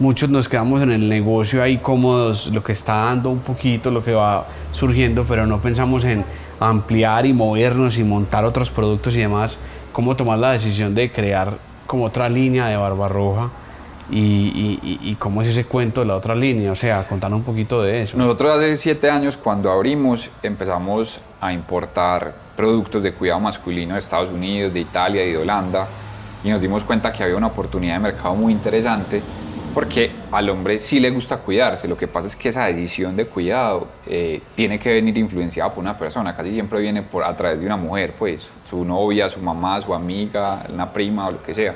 muchos 0.00 0.28
nos 0.28 0.48
quedamos 0.48 0.82
en 0.82 0.90
el 0.90 1.08
negocio 1.08 1.62
ahí 1.62 1.78
cómodos, 1.78 2.48
lo 2.48 2.64
que 2.64 2.72
está 2.72 2.94
dando 2.94 3.30
un 3.30 3.40
poquito, 3.40 3.92
lo 3.92 4.02
que 4.02 4.12
va 4.12 4.46
surgiendo, 4.72 5.24
pero 5.28 5.46
no 5.46 5.60
pensamos 5.60 6.02
en 6.02 6.24
ampliar 6.58 7.26
y 7.26 7.32
movernos 7.32 7.96
y 7.98 8.02
montar 8.02 8.44
otros 8.44 8.72
productos 8.72 9.14
y 9.14 9.18
demás. 9.18 9.56
¿Cómo 9.92 10.16
tomar 10.16 10.40
la 10.40 10.50
decisión 10.50 10.96
de 10.96 11.12
crear 11.12 11.58
como 11.86 12.06
otra 12.06 12.28
línea 12.28 12.66
de 12.66 12.76
Barbarroja? 12.76 13.50
Y, 14.10 14.18
y, 14.82 14.98
y, 15.02 15.14
cómo 15.14 15.40
es 15.40 15.48
ese 15.48 15.64
cuento 15.64 16.02
de 16.02 16.06
la 16.06 16.16
otra 16.16 16.34
línea, 16.34 16.70
o 16.70 16.76
sea, 16.76 17.08
contanos 17.08 17.38
un 17.38 17.44
poquito 17.44 17.82
de 17.82 18.02
eso. 18.02 18.18
Nosotros 18.18 18.58
hace 18.58 18.76
siete 18.76 19.08
años 19.08 19.38
cuando 19.38 19.70
abrimos 19.72 20.30
empezamos 20.42 21.20
a 21.40 21.54
importar 21.54 22.34
productos 22.54 23.02
de 23.02 23.14
cuidado 23.14 23.40
masculino 23.40 23.94
de 23.94 24.00
Estados 24.00 24.30
Unidos, 24.30 24.74
de 24.74 24.80
Italia 24.80 25.24
y 25.24 25.32
de 25.32 25.38
Holanda 25.38 25.88
y 26.44 26.50
nos 26.50 26.60
dimos 26.60 26.84
cuenta 26.84 27.10
que 27.12 27.22
había 27.22 27.36
una 27.36 27.46
oportunidad 27.46 27.94
de 27.94 28.00
mercado 28.00 28.34
muy 28.34 28.52
interesante 28.52 29.22
porque 29.74 30.12
al 30.30 30.48
hombre 30.50 30.78
sí 30.78 31.00
le 31.00 31.10
gusta 31.10 31.38
cuidarse, 31.38 31.88
lo 31.88 31.96
que 31.96 32.06
pasa 32.06 32.28
es 32.28 32.36
que 32.36 32.50
esa 32.50 32.66
decisión 32.66 33.16
de 33.16 33.26
cuidado 33.26 33.88
eh, 34.06 34.40
tiene 34.54 34.78
que 34.78 34.94
venir 34.94 35.18
influenciada 35.18 35.68
por 35.70 35.82
una 35.82 35.98
persona, 35.98 36.36
casi 36.36 36.52
siempre 36.52 36.80
viene 36.80 37.02
por, 37.02 37.24
a 37.24 37.36
través 37.36 37.58
de 37.58 37.66
una 37.66 37.76
mujer, 37.76 38.14
pues 38.16 38.48
su 38.68 38.84
novia, 38.84 39.28
su 39.28 39.40
mamá, 39.40 39.80
su 39.80 39.92
amiga, 39.92 40.62
una 40.72 40.92
prima 40.92 41.26
o 41.26 41.32
lo 41.32 41.42
que 41.42 41.54
sea. 41.54 41.74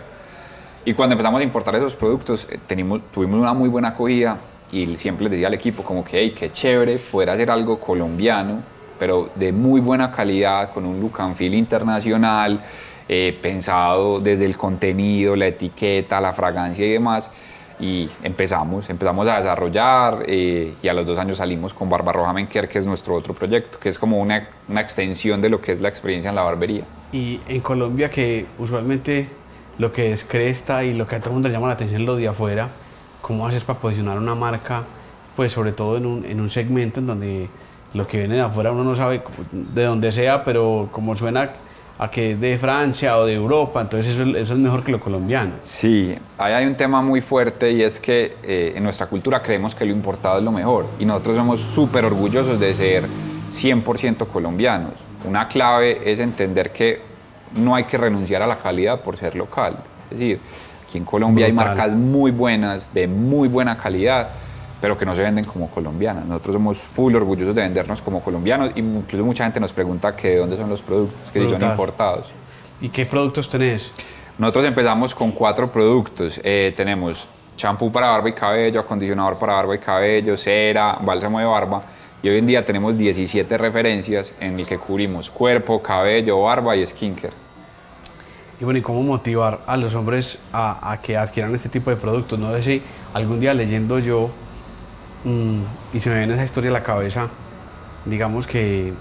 Y 0.89 0.95
cuando 0.95 1.13
empezamos 1.13 1.43
a 1.43 1.45
importar 1.45 1.75
esos 1.75 1.95
productos, 1.95 2.47
eh, 2.51 2.59
tenimos, 2.67 3.03
tuvimos 3.13 3.39
una 3.39 3.53
muy 3.53 3.69
buena 3.69 3.89
acogida 3.89 4.39
y 4.73 4.87
siempre 4.97 5.25
les 5.25 5.33
decía 5.33 5.49
al 5.49 5.53
equipo 5.53 5.83
como 5.83 6.03
que, 6.03 6.19
hey, 6.19 6.35
qué 6.35 6.51
chévere 6.51 6.97
poder 6.97 7.29
hacer 7.29 7.51
algo 7.51 7.79
colombiano, 7.79 8.63
pero 8.99 9.29
de 9.35 9.53
muy 9.53 9.83
buena 9.83 10.11
calidad, 10.11 10.73
con 10.73 10.87
un 10.87 10.99
look 10.99 11.21
and 11.21 11.37
feel 11.37 11.53
internacional, 11.53 12.63
eh, 13.07 13.39
pensado 13.43 14.19
desde 14.19 14.47
el 14.47 14.57
contenido, 14.57 15.37
la 15.37 15.49
etiqueta, 15.49 16.23
la 16.23 16.33
fragancia 16.33 16.87
y 16.87 16.93
demás. 16.93 17.31
Y 17.79 18.09
empezamos, 18.23 18.89
empezamos 18.89 19.29
a 19.29 19.37
desarrollar 19.37 20.23
eh, 20.27 20.73
y 20.83 20.89
a 20.89 20.95
los 20.95 21.05
dos 21.05 21.19
años 21.19 21.37
salimos 21.37 21.75
con 21.75 21.91
Barbarroja 21.91 22.33
Menker, 22.33 22.67
que 22.67 22.79
es 22.79 22.87
nuestro 22.87 23.15
otro 23.15 23.35
proyecto, 23.35 23.79
que 23.79 23.91
es 23.91 23.99
como 23.99 24.21
una, 24.21 24.49
una 24.67 24.81
extensión 24.81 25.43
de 25.43 25.51
lo 25.51 25.61
que 25.61 25.73
es 25.73 25.83
la 25.83 25.91
experiencia 25.91 26.31
en 26.31 26.35
la 26.35 26.45
barbería. 26.45 26.85
Y 27.13 27.41
en 27.47 27.61
Colombia, 27.61 28.11
que 28.11 28.47
usualmente 28.59 29.29
lo 29.79 29.93
que 29.93 30.13
es 30.13 30.25
Cresta 30.25 30.85
y 30.85 30.95
lo 30.95 31.07
que 31.07 31.17
a 31.17 31.19
todo 31.19 31.31
el 31.31 31.35
mundo 31.35 31.49
le 31.49 31.55
llama 31.55 31.69
la 31.69 31.75
atención 31.75 32.05
lo 32.05 32.17
de 32.17 32.29
afuera, 32.29 32.69
¿cómo 33.23 33.47
haces 33.47 33.65
para 33.65 33.79
posicionar 33.79 34.19
una 34.19 34.35
marca, 34.35 34.83
pues 35.37 35.53
sobre 35.53 35.73
todo 35.73 35.97
en 35.97 36.07
un, 36.07 36.25
en 36.25 36.41
un 36.41 36.51
segmento 36.51 37.01
en 37.01 37.07
donde 37.07 37.49
lo 37.95 38.07
que 38.07 38.19
viene 38.19 38.35
de 38.35 38.41
afuera 38.43 38.73
uno 38.73 38.85
no 38.85 38.95
sabe 38.95 39.23
de 39.53 39.85
dónde 39.85 40.13
sea, 40.13 40.45
pero 40.45 40.89
como 40.93 41.17
suena 41.17 41.51
a 41.99 42.11
que 42.11 42.33
es 42.33 42.41
de 42.41 42.57
Francia 42.59 43.19
o 43.19 43.27
de 43.27 43.35
Europa, 43.35 43.81
entonces 43.81 44.15
eso, 44.15 44.23
eso, 44.37 44.53
es 44.53 44.59
mejor 44.59 44.85
que 44.85 44.93
lo 44.93 45.01
colombiano. 45.01 45.55
Sí, 45.61 46.15
ahí 46.37 46.53
hay 46.53 46.67
un 46.67 46.77
tema 46.77 47.03
muy 47.03 47.21
fuerte 47.21 47.73
y 47.73 47.83
es 47.83 47.99
que 47.99 48.37
eh, 48.43 48.75
en 48.77 48.85
nuestra 48.85 49.07
cultura 49.07 49.43
creemos 49.43 49.75
que 49.75 49.85
lo 49.85 49.93
importado 49.93 50.39
es 50.39 50.45
lo 50.45 50.53
mejor 50.53 50.87
y 51.01 51.05
nosotros 51.05 51.37
somos 51.37 51.61
súper 51.61 52.05
orgullosos 52.05 52.61
de 52.61 52.73
ser 52.75 53.05
100% 53.51 54.29
colombianos. 54.29 54.93
Una 55.25 55.49
clave 55.49 56.01
es 56.05 56.21
entender 56.21 56.71
que 56.71 57.08
no 57.57 57.75
hay 57.75 57.85
que 57.85 57.99
renunciar 57.99 58.43
a 58.43 58.47
la 58.47 58.59
calidad 58.59 59.01
por 59.01 59.17
ser 59.17 59.37
local. 59.37 59.79
Es 60.11 60.19
decir, 60.19 60.41
aquí 60.85 60.99
en 60.99 61.05
Colombia 61.05 61.47
hay 61.47 61.53
marcas 61.53 61.95
muy 61.95 62.31
buenas, 62.31 62.93
de 62.93 63.07
muy 63.07 63.49
buena 63.49 63.77
calidad, 63.77 64.29
pero 64.81 64.97
que 64.97 65.05
no 65.05 65.15
se 65.15 65.23
venden 65.23 65.45
como 65.45 65.69
colombianas. 65.69 66.25
Nosotros 66.25 66.55
somos 66.55 66.79
full 66.79 67.15
orgullosos 67.15 67.55
de 67.55 67.63
vendernos 67.63 68.01
como 68.01 68.21
colombianos 68.21 68.71
y 68.75 68.81
incluso 68.81 69.25
mucha 69.25 69.45
gente 69.45 69.61
nos 69.61 69.73
pregunta 69.73 70.15
que 70.15 70.31
de 70.31 70.37
dónde 70.37 70.57
son 70.57 70.69
los 70.69 70.83
productos, 70.83 71.31
que 71.31 71.41
si 71.41 71.51
son 71.51 71.63
importados. 71.63 72.31
¿Y 72.81 72.89
qué 72.91 73.07
productos 73.07 73.49
tenés? 73.49 73.91
Nosotros 74.39 74.67
empezamos 74.67 75.15
con 75.15 75.33
cuatro 75.33 75.71
productos. 75.71 76.41
Eh, 76.45 76.73
tenemos 76.77 77.27
champú 77.57 77.91
para 77.91 78.09
barba 78.09 78.29
y 78.29 78.33
cabello, 78.33 78.81
acondicionador 78.81 79.37
para 79.37 79.55
barba 79.55 79.75
y 79.75 79.79
cabello, 79.79 80.37
cera, 80.37 80.97
bálsamo 81.01 81.41
de 81.41 81.45
barba. 81.45 81.83
Y 82.23 82.29
hoy 82.29 82.39
en 82.39 82.47
día 82.47 82.65
tenemos 82.65 82.99
17 82.99 83.59
referencias 83.59 84.35
en 84.41 84.59
el 84.59 84.67
que 84.67 84.79
cubrimos 84.79 85.31
cuerpo, 85.31 85.83
cabello, 85.83 86.43
barba 86.43 86.77
y 86.77 86.87
skincare. 86.87 87.35
Y 88.61 88.65
bueno, 88.65 88.79
¿y 88.79 88.83
cómo 88.83 89.03
motivar 89.03 89.61
a 89.67 89.77
los 89.77 89.95
hombres 89.95 90.41
a, 90.53 90.91
a 90.91 91.01
que 91.01 91.17
adquieran 91.17 91.55
este 91.55 91.69
tipo 91.69 91.91
de 91.91 91.97
productos? 91.97 92.39
No 92.39 92.53
sé 92.57 92.63
si 92.63 92.83
algún 93.15 93.39
día 93.39 93.55
leyendo 93.55 94.01
yo 94.01 94.31
Mm, 95.25 95.63
y 95.93 96.01
se 96.01 96.11
me 96.11 96.19
viene 96.19 96.35
esa 96.35 96.45
historia 96.45 96.71
a 96.71 96.73
la 96.73 96.85
cabeza, 96.85 97.29
digamos 98.05 98.47
que 98.47 98.93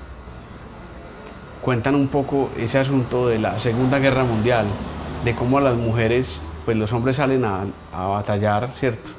cuentan 1.62 1.94
un 1.94 2.08
poco 2.08 2.50
ese 2.58 2.80
asunto 2.80 3.28
de 3.28 3.38
la 3.38 3.60
Segunda 3.60 4.00
Guerra 4.00 4.24
Mundial, 4.24 4.66
de 5.24 5.36
cómo 5.36 5.60
las 5.60 5.76
mujeres, 5.76 6.42
pues 6.66 6.76
los 6.76 6.92
hombres 6.92 7.18
salen 7.18 7.46
a, 7.46 7.66
batallar, 7.94 8.72
¿cierto? 8.74 9.12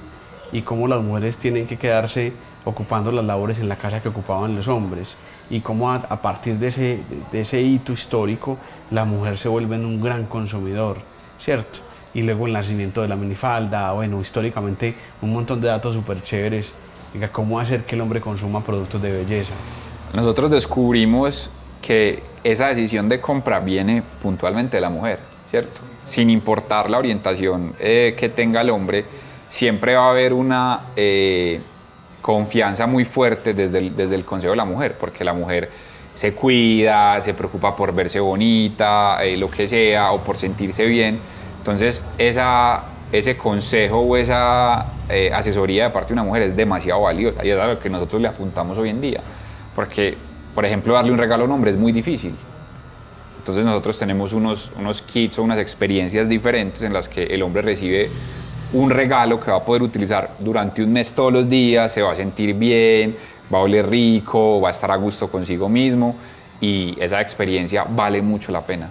Y 0.51 0.63
cómo 0.63 0.89
las 0.89 1.03
mujeres 1.03 1.37
tienen 1.37 1.67
que 1.67 1.77
quedarse 1.77 2.33
ocupando 2.69 3.11
las 3.11 3.25
labores 3.25 3.59
en 3.59 3.69
la 3.69 3.77
casa 3.77 4.03
que 4.03 4.09
ocupaban 4.11 4.55
los 4.55 4.69
hombres 4.69 5.17
y 5.49 5.61
cómo 5.61 5.91
a, 5.91 6.23
partir 6.23 6.59
de 6.59 6.69
ese, 6.69 7.01
de 7.33 7.41
ese 7.41 7.63
hito 7.63 7.93
histórico 7.93 8.59
la 8.91 9.05
mujer 9.05 9.39
se 9.39 9.49
vuelve 9.49 9.77
un 9.77 10.01
gran 10.03 10.27
consumidor, 10.27 10.99
¿cierto? 11.41 11.79
Y 12.13 12.23
luego 12.23 12.47
el 12.47 12.53
nacimiento 12.53 13.01
de 13.01 13.09
la 13.09 13.17
minifalda, 13.17 13.93
bueno, 13.93 14.21
históricamente 14.21 14.95
un 15.23 15.33
montón 15.33 15.61
de 15.61 15.69
datos 15.69 15.95
súper 15.95 16.23
chéveres 16.23 16.73
¿cómo 17.33 17.59
hacer 17.59 17.85
que 17.85 17.95
el 17.95 18.01
hombre 18.01 18.21
consuma 18.21 18.63
productos 18.63 19.01
de 19.03 19.13
belleza? 19.13 19.53
Nosotros 20.13 20.51
descubrimos 20.51 21.51
que 21.83 22.23
esa 22.45 22.69
decisión 22.69 23.09
de 23.09 23.21
compra 23.21 23.61
viene 23.61 24.03
puntualmente 24.23 24.77
de 24.77 24.81
la 24.81 24.91
mujer, 24.91 25.21
¿cierto? 25.51 25.81
Sin 26.05 26.31
importar 26.31 26.91
la 26.91 26.99
orientación 26.99 27.75
eh, 27.79 28.15
que 28.17 28.29
tenga 28.29 28.61
el 28.61 28.71
hombre, 28.71 29.05
siempre 29.49 29.95
va 29.95 30.07
a 30.07 30.11
haber 30.11 30.33
una 30.33 30.81
eh, 30.97 31.61
confianza 32.29 32.87
muy 32.87 33.07
fuerte 33.07 33.55
desde 33.55 33.79
el, 33.79 33.97
desde 33.97 34.15
el 34.15 34.23
consejo 34.27 34.51
de 34.51 34.59
la 34.59 34.67
mujer, 34.67 34.99
porque 35.01 35.25
la 35.25 35.33
mujer 35.33 35.71
se 36.15 36.35
cuida, 36.35 37.23
se 37.23 37.33
preocupa 37.33 37.75
por 37.75 37.95
verse 37.95 38.21
bonita, 38.21 39.25
eh, 39.25 39.39
lo 39.39 39.51
que 39.51 39.67
sea, 39.67 40.13
o 40.13 40.19
por 40.23 40.37
sentirse 40.37 40.85
bien. 40.85 41.21
Entonces, 41.57 42.03
esa 42.19 42.85
ese 43.11 43.39
consejo 43.39 44.01
o 44.01 44.15
esa 44.19 44.89
eh, 45.09 45.31
asesoría 45.33 45.85
de 45.85 45.91
parte 45.91 46.09
de 46.09 46.21
una 46.21 46.25
mujer 46.25 46.43
es 46.43 46.55
demasiado 46.55 47.01
valiosa 47.01 47.43
y 47.47 47.49
es 47.49 47.59
algo 47.59 47.81
que 47.81 47.89
nosotros 47.89 48.21
le 48.21 48.29
apuntamos 48.29 48.77
hoy 48.77 48.91
en 48.91 49.01
día. 49.01 49.23
Porque, 49.75 50.19
por 50.55 50.67
ejemplo, 50.67 50.93
darle 50.93 51.13
un 51.13 51.19
regalo 51.19 51.45
a 51.45 51.47
un 51.47 51.53
hombre 51.53 51.71
es 51.71 51.79
muy 51.79 51.93
difícil. 51.93 52.35
Entonces 53.39 53.65
nosotros 53.65 53.99
tenemos 53.99 54.35
unos, 54.35 54.71
unos 54.79 55.01
kits 55.01 55.39
o 55.39 55.43
unas 55.43 55.59
experiencias 55.59 56.29
diferentes 56.29 56.83
en 56.83 56.93
las 56.93 57.09
que 57.09 57.23
el 57.23 57.43
hombre 57.43 57.63
recibe 57.63 58.11
un 58.73 58.91
regalo 58.91 59.41
que 59.41 59.51
va 59.51 59.59
a 59.59 59.65
poder 59.65 59.83
utilizar 59.83 60.31
durante 60.39 60.83
un 60.83 60.93
mes 60.93 61.15
todos 61.15 61.33
los 61.33 61.49
días, 61.49 61.93
se 61.93 62.03
va 62.03 62.13
a 62.13 62.15
sentir 62.15 62.55
bien, 62.55 63.17
va 63.53 63.59
a 63.59 63.63
oler 63.63 63.89
rico, 63.89 64.61
va 64.61 64.69
a 64.69 64.71
estar 64.73 64.91
a 64.91 64.97
gusto 64.97 65.31
consigo 65.31 65.69
mismo 65.69 66.17
y 66.61 66.97
esa 67.01 67.21
experiencia 67.21 67.85
vale 67.89 68.21
mucho 68.21 68.53
la 68.53 68.65
pena. 68.67 68.91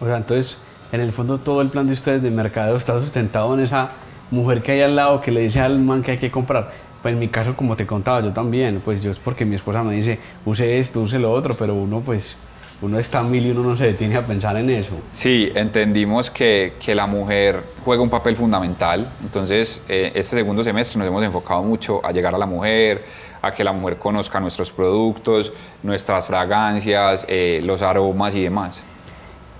O 0.00 0.06
sea, 0.06 0.16
entonces 0.16 0.58
en 0.92 1.00
el 1.00 1.12
fondo 1.12 1.38
todo 1.38 1.62
el 1.62 1.68
plan 1.68 1.86
de 1.86 1.94
ustedes 1.94 2.22
de 2.22 2.30
mercado 2.30 2.76
está 2.76 3.00
sustentado 3.00 3.54
en 3.54 3.60
esa 3.60 3.90
mujer 4.30 4.62
que 4.62 4.72
hay 4.72 4.82
al 4.82 4.96
lado 4.96 5.20
que 5.20 5.30
le 5.30 5.40
dice 5.40 5.60
al 5.60 5.78
man 5.78 6.02
que 6.02 6.12
hay 6.12 6.18
que 6.18 6.30
comprar. 6.30 6.70
Pues 7.02 7.12
en 7.12 7.18
mi 7.18 7.28
caso, 7.28 7.54
como 7.56 7.76
te 7.76 7.86
contaba, 7.86 8.20
yo 8.20 8.32
también, 8.32 8.80
pues 8.84 9.02
yo 9.02 9.10
es 9.10 9.18
porque 9.18 9.44
mi 9.44 9.56
esposa 9.56 9.82
me 9.82 9.94
dice, 9.94 10.18
use 10.44 10.78
esto, 10.78 11.00
use 11.00 11.18
lo 11.18 11.30
otro, 11.30 11.56
pero 11.56 11.74
uno 11.74 12.00
pues, 12.00 12.36
uno 12.82 12.98
está 12.98 13.22
mil 13.22 13.46
y 13.46 13.50
uno 13.50 13.62
no 13.62 13.76
se 13.76 13.84
detiene 13.84 14.16
a 14.16 14.26
pensar 14.26 14.56
en 14.56 14.68
eso. 14.68 14.92
Sí, 15.10 15.50
entendimos 15.54 16.30
que, 16.30 16.74
que 16.78 16.94
la 16.94 17.06
mujer 17.06 17.62
juega 17.84 18.02
un 18.02 18.10
papel 18.10 18.36
fundamental, 18.36 19.08
entonces 19.22 19.82
eh, 19.88 20.12
este 20.14 20.36
segundo 20.36 20.62
semestre 20.62 20.98
nos 20.98 21.08
hemos 21.08 21.24
enfocado 21.24 21.62
mucho 21.62 22.04
a 22.04 22.12
llegar 22.12 22.34
a 22.34 22.38
la 22.38 22.46
mujer, 22.46 23.04
a 23.40 23.50
que 23.50 23.64
la 23.64 23.72
mujer 23.72 23.96
conozca 23.96 24.40
nuestros 24.40 24.70
productos, 24.70 25.52
nuestras 25.82 26.26
fragancias, 26.26 27.24
eh, 27.28 27.60
los 27.62 27.80
aromas 27.80 28.34
y 28.34 28.42
demás. 28.42 28.84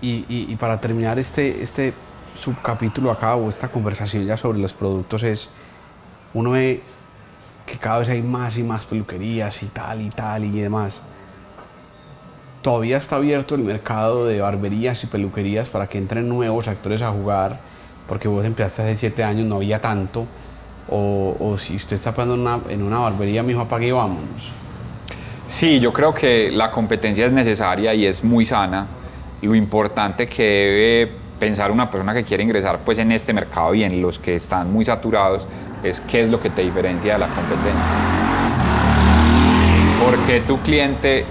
Y, 0.03 0.55
para 0.57 0.81
terminar 0.81 1.19
este, 1.19 1.63
este 1.63 1.93
subcapítulo 2.35 3.11
acá 3.11 3.35
o 3.35 3.49
esta 3.49 3.69
conversación 3.69 4.25
ya 4.25 4.37
sobre 4.37 4.59
los 4.59 4.73
productos 4.73 5.23
es, 5.25 5.51
uno 6.33 6.53
ve 6.53 6.83
que 7.65 7.77
cada 7.77 7.99
vez 7.99 8.09
hay 8.11 8.23
más 8.23 8.57
y 8.57 8.63
más 8.63 8.87
peluquerías 8.87 9.63
y 9.63 9.67
tal 9.67 10.03
y 10.03 10.11
tal 10.11 10.45
y 10.45 10.61
demás. 10.61 11.01
Todavía 12.67 12.97
está 12.97 13.15
abierto 13.15 13.55
el 13.55 13.61
mercado 13.61 14.27
de 14.27 14.41
barberías 14.41 15.05
y 15.05 15.07
peluquerías 15.07 15.69
para 15.69 15.87
que 15.87 15.99
entren 15.99 16.29
nuevos 16.29 16.67
actores 16.67 17.01
a 17.01 17.13
jugar, 17.13 17.61
porque 18.09 18.27
vos 18.27 18.45
empezaste 18.45 18.83
hace 18.83 18.97
siete 18.97 19.23
años, 19.23 19.47
no 19.47 19.55
había 19.55 19.79
tanto. 19.79 20.27
O, 20.89 21.57
si 21.61 21.77
usted 21.77 21.95
está 21.95 22.13
pagando 22.13 22.65
en 22.69 22.83
una 22.83 22.99
barbería, 22.99 23.45
mi 23.45 23.53
hijo 23.53 23.61
apague 23.61 23.87
y 23.87 23.93
vámonos. 23.93 24.51
Sí, 25.47 25.79
yo 25.79 25.93
creo 25.93 26.13
que 26.13 26.51
la 26.51 26.73
competencia 26.73 27.25
es 27.25 27.31
necesaria 27.31 27.95
y 27.95 28.05
es 28.05 28.25
muy 28.25 28.45
sana 28.45 28.89
lo 29.43 29.55
importante 29.55 30.27
que 30.27 30.43
debe 30.43 31.13
pensar 31.39 31.71
una 31.71 31.89
persona 31.89 32.15
que 32.15 32.25
quiere 32.25 32.43
ingresar 32.43 32.81
pues 32.85 32.99
en 32.99 33.13
este 33.13 33.33
mercado 33.33 33.77
y 33.77 33.85
en 33.85 34.03
los 34.03 34.19
que 34.19 34.35
están 34.35 34.73
muy 34.73 34.85
saturados 34.85 35.47
es 35.85 36.01
qué 36.01 36.23
es 36.23 36.29
lo 36.29 36.41
que 36.41 36.51
te 36.51 36.63
diferencia 36.63 37.13
de 37.13 37.19
la 37.21 37.29
competencia. 37.29 37.93
Porque 40.05 40.41
tu 40.41 40.59
cliente, 40.63 41.25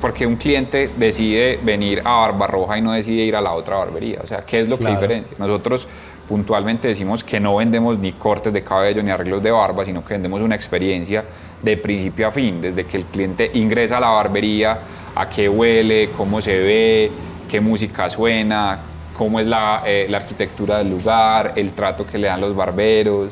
porque 0.00 0.26
un 0.26 0.36
cliente 0.36 0.90
decide 0.96 1.58
venir 1.62 2.02
a 2.04 2.20
Barbarroja 2.20 2.78
y 2.78 2.82
no 2.82 2.92
decide 2.92 3.22
ir 3.22 3.36
a 3.36 3.40
la 3.40 3.52
otra 3.52 3.76
barbería, 3.76 4.20
o 4.22 4.26
sea, 4.26 4.38
¿qué 4.38 4.60
es 4.60 4.68
lo 4.68 4.78
que 4.78 4.86
diferencia? 4.86 5.36
Nosotros 5.38 5.86
puntualmente 6.28 6.88
decimos 6.88 7.22
que 7.22 7.38
no 7.38 7.56
vendemos 7.56 7.98
ni 7.98 8.12
cortes 8.12 8.52
de 8.52 8.62
cabello 8.62 9.02
ni 9.02 9.10
arreglos 9.10 9.42
de 9.42 9.50
barba, 9.50 9.84
sino 9.84 10.04
que 10.04 10.14
vendemos 10.14 10.40
una 10.40 10.54
experiencia 10.54 11.24
de 11.62 11.76
principio 11.76 12.28
a 12.28 12.32
fin, 12.32 12.60
desde 12.60 12.84
que 12.84 12.96
el 12.96 13.04
cliente 13.04 13.50
ingresa 13.54 13.98
a 13.98 14.00
la 14.00 14.08
barbería 14.08 14.78
a 15.14 15.28
qué 15.28 15.48
huele, 15.48 16.10
cómo 16.16 16.40
se 16.40 16.58
ve, 16.58 17.10
qué 17.48 17.60
música 17.60 18.10
suena, 18.10 18.78
cómo 19.16 19.40
es 19.40 19.46
la, 19.46 19.82
eh, 19.86 20.06
la, 20.10 20.18
arquitectura 20.18 20.78
del 20.78 20.90
lugar, 20.90 21.54
el 21.56 21.72
trato 21.72 22.06
que 22.06 22.18
le 22.18 22.26
dan 22.26 22.40
los 22.40 22.54
barberos. 22.54 23.30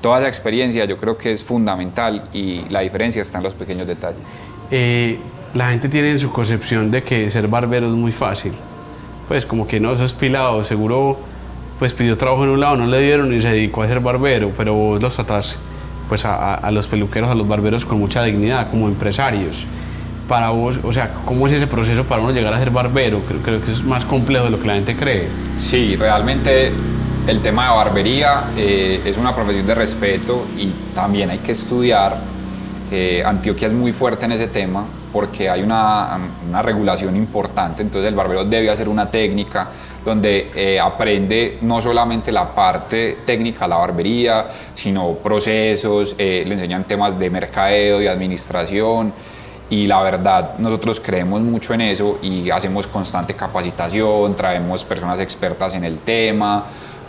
Toda 0.00 0.18
esa 0.18 0.28
experiencia 0.28 0.84
yo 0.84 0.96
creo 0.96 1.16
que 1.16 1.32
es 1.32 1.42
fundamental 1.42 2.28
y 2.32 2.68
la 2.68 2.80
diferencia 2.80 3.20
está 3.22 3.38
en 3.38 3.44
los 3.44 3.54
pequeños 3.54 3.86
detalles. 3.86 4.20
Eh, 4.70 5.18
la 5.54 5.70
gente 5.70 5.88
tiene 5.88 6.10
en 6.10 6.20
su 6.20 6.30
concepción 6.32 6.90
de 6.90 7.02
que 7.02 7.30
ser 7.30 7.48
barbero 7.48 7.86
es 7.86 7.92
muy 7.92 8.12
fácil. 8.12 8.52
Pues 9.28 9.46
como 9.46 9.66
que 9.66 9.80
no, 9.80 9.92
eso 9.92 10.04
es 10.04 10.12
pilado, 10.12 10.64
seguro 10.64 11.16
pues 11.78 11.92
pidió 11.92 12.16
trabajo 12.16 12.44
en 12.44 12.50
un 12.50 12.60
lado, 12.60 12.76
no 12.76 12.86
le 12.86 13.00
dieron 13.00 13.32
y 13.32 13.40
se 13.40 13.48
dedicó 13.48 13.82
a 13.82 13.86
ser 13.86 14.00
barbero, 14.00 14.52
pero 14.56 14.74
vos 14.74 15.02
los 15.02 15.14
tratás 15.14 15.56
pues 16.08 16.24
a, 16.24 16.70
los 16.70 16.86
peluqueros, 16.86 17.30
a 17.30 17.34
los 17.34 17.48
barberos 17.48 17.84
con 17.84 17.98
mucha 17.98 18.22
dignidad, 18.22 18.70
como 18.70 18.88
empresarios 18.88 19.66
para 20.28 20.50
vos, 20.50 20.78
o 20.82 20.92
sea, 20.92 21.12
cómo 21.24 21.46
es 21.46 21.52
ese 21.52 21.66
proceso 21.66 22.04
para 22.04 22.22
uno 22.22 22.32
llegar 22.32 22.54
a 22.54 22.58
ser 22.58 22.70
barbero? 22.70 23.20
Creo, 23.26 23.40
creo, 23.40 23.64
que 23.64 23.72
es 23.72 23.82
más 23.82 24.04
complejo 24.04 24.44
de 24.46 24.50
lo 24.50 24.60
que 24.60 24.66
la 24.66 24.74
gente 24.74 24.96
cree. 24.96 25.28
Sí, 25.58 25.96
realmente 25.96 26.72
el 27.26 27.40
tema 27.42 27.64
de 27.64 27.76
barbería 27.76 28.44
eh, 28.56 29.00
es 29.04 29.18
una 29.18 29.34
profesión 29.34 29.66
de 29.66 29.74
respeto 29.74 30.46
y 30.56 30.70
también 30.94 31.30
hay 31.30 31.38
que 31.38 31.52
estudiar. 31.52 32.18
Eh, 32.90 33.22
Antioquia 33.24 33.68
es 33.68 33.74
muy 33.74 33.92
fuerte 33.92 34.24
en 34.24 34.32
ese 34.32 34.46
tema 34.46 34.84
porque 35.14 35.48
hay 35.48 35.62
una, 35.62 36.18
una, 36.46 36.60
regulación 36.60 37.16
importante, 37.16 37.82
entonces 37.82 38.08
el 38.08 38.14
barbero 38.14 38.44
debe 38.44 38.68
hacer 38.68 38.88
una 38.88 39.10
técnica 39.10 39.68
donde 40.04 40.50
eh, 40.54 40.78
aprende 40.78 41.58
no 41.62 41.80
solamente 41.80 42.30
la 42.30 42.54
parte 42.54 43.20
técnica 43.24 43.66
la 43.66 43.76
barbería, 43.76 44.48
sino 44.74 45.12
procesos, 45.12 46.16
le 46.18 46.42
enseñan 46.42 46.84
temas 46.84 47.18
de 47.18 47.30
mercadeo 47.30 48.02
y 48.02 48.08
administración 48.08 49.12
y 49.70 49.86
la 49.86 50.02
verdad 50.02 50.58
nosotros 50.58 51.00
creemos 51.00 51.40
mucho 51.40 51.74
en 51.74 51.80
eso 51.80 52.18
y 52.22 52.50
hacemos 52.50 52.86
constante 52.86 53.34
capacitación, 53.34 54.36
traemos 54.36 54.84
personas 54.84 55.20
expertas 55.20 55.74
en 55.74 55.84
el 55.84 55.98
tema, 56.00 56.64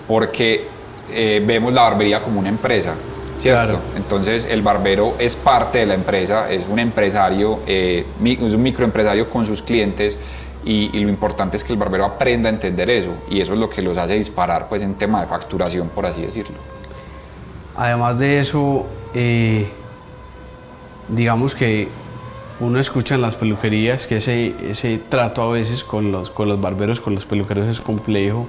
porque 0.07 0.67
eh, 1.11 1.43
vemos 1.45 1.73
la 1.73 1.81
barbería 1.81 2.21
como 2.21 2.39
una 2.39 2.49
empresa, 2.49 2.95
¿cierto? 3.39 3.79
Entonces 3.95 4.47
el 4.49 4.61
barbero 4.61 5.15
es 5.19 5.35
parte 5.35 5.79
de 5.79 5.85
la 5.85 5.93
empresa, 5.93 6.51
es 6.51 6.65
un 6.69 6.79
empresario, 6.79 7.59
eh, 7.67 8.05
es 8.23 8.53
un 8.53 8.63
microempresario 8.63 9.29
con 9.29 9.45
sus 9.45 9.61
clientes 9.61 10.19
y, 10.63 10.89
lo 10.99 11.09
importante 11.09 11.57
es 11.57 11.63
que 11.63 11.73
el 11.73 11.79
barbero 11.79 12.05
aprenda 12.05 12.49
a 12.49 12.51
entender 12.51 12.89
eso 12.89 13.11
y 13.29 13.39
eso 13.39 13.53
es 13.53 13.59
lo 13.59 13.69
que 13.69 13.81
los 13.81 13.97
hace 13.97 14.15
disparar 14.15 14.67
pues 14.67 14.81
en 14.81 14.95
tema 14.95 15.21
de 15.21 15.27
facturación, 15.27 15.89
por 15.89 16.05
así 16.05 16.21
decirlo. 16.21 16.57
Además 17.75 18.17
de 18.17 18.39
eso, 18.39 18.87
eh, 19.13 19.67
digamos 21.09 21.53
que 21.53 21.89
uno 22.59 22.79
escucha 22.79 23.15
en 23.15 23.21
las 23.21 23.35
peluquerías 23.35 24.07
que 24.07 24.17
ese, 24.17 24.55
ese 24.69 24.97
trato 24.97 25.41
a 25.41 25.51
veces 25.51 25.83
con 25.83 26.11
los, 26.11 26.29
con 26.29 26.47
los 26.47 26.59
barberos, 26.59 26.99
con 26.99 27.13
los 27.13 27.25
peluqueros 27.25 27.67
es 27.67 27.79
complejo. 27.79 28.47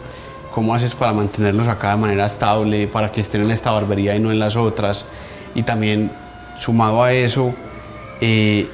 ¿Cómo 0.57 0.75
haces 0.75 0.95
para 0.95 1.13
mantenerlos 1.13 1.69
acá 1.69 1.91
de 1.91 1.97
manera 1.99 2.25
estable, 2.25 2.87
para 2.87 3.13
que 3.13 3.21
estén 3.21 3.43
en 3.43 3.51
esta 3.51 3.73
barbería 3.73 4.17
y 4.17 4.21
no 4.21 4.33
en 4.33 4.39
las 4.39 4.57
otras? 4.57 5.05
Y 5.55 5.65
también, 5.65 6.11
sumado 6.59 7.03
a 7.03 7.13
eso, 7.13 7.55
eh, 8.23 8.67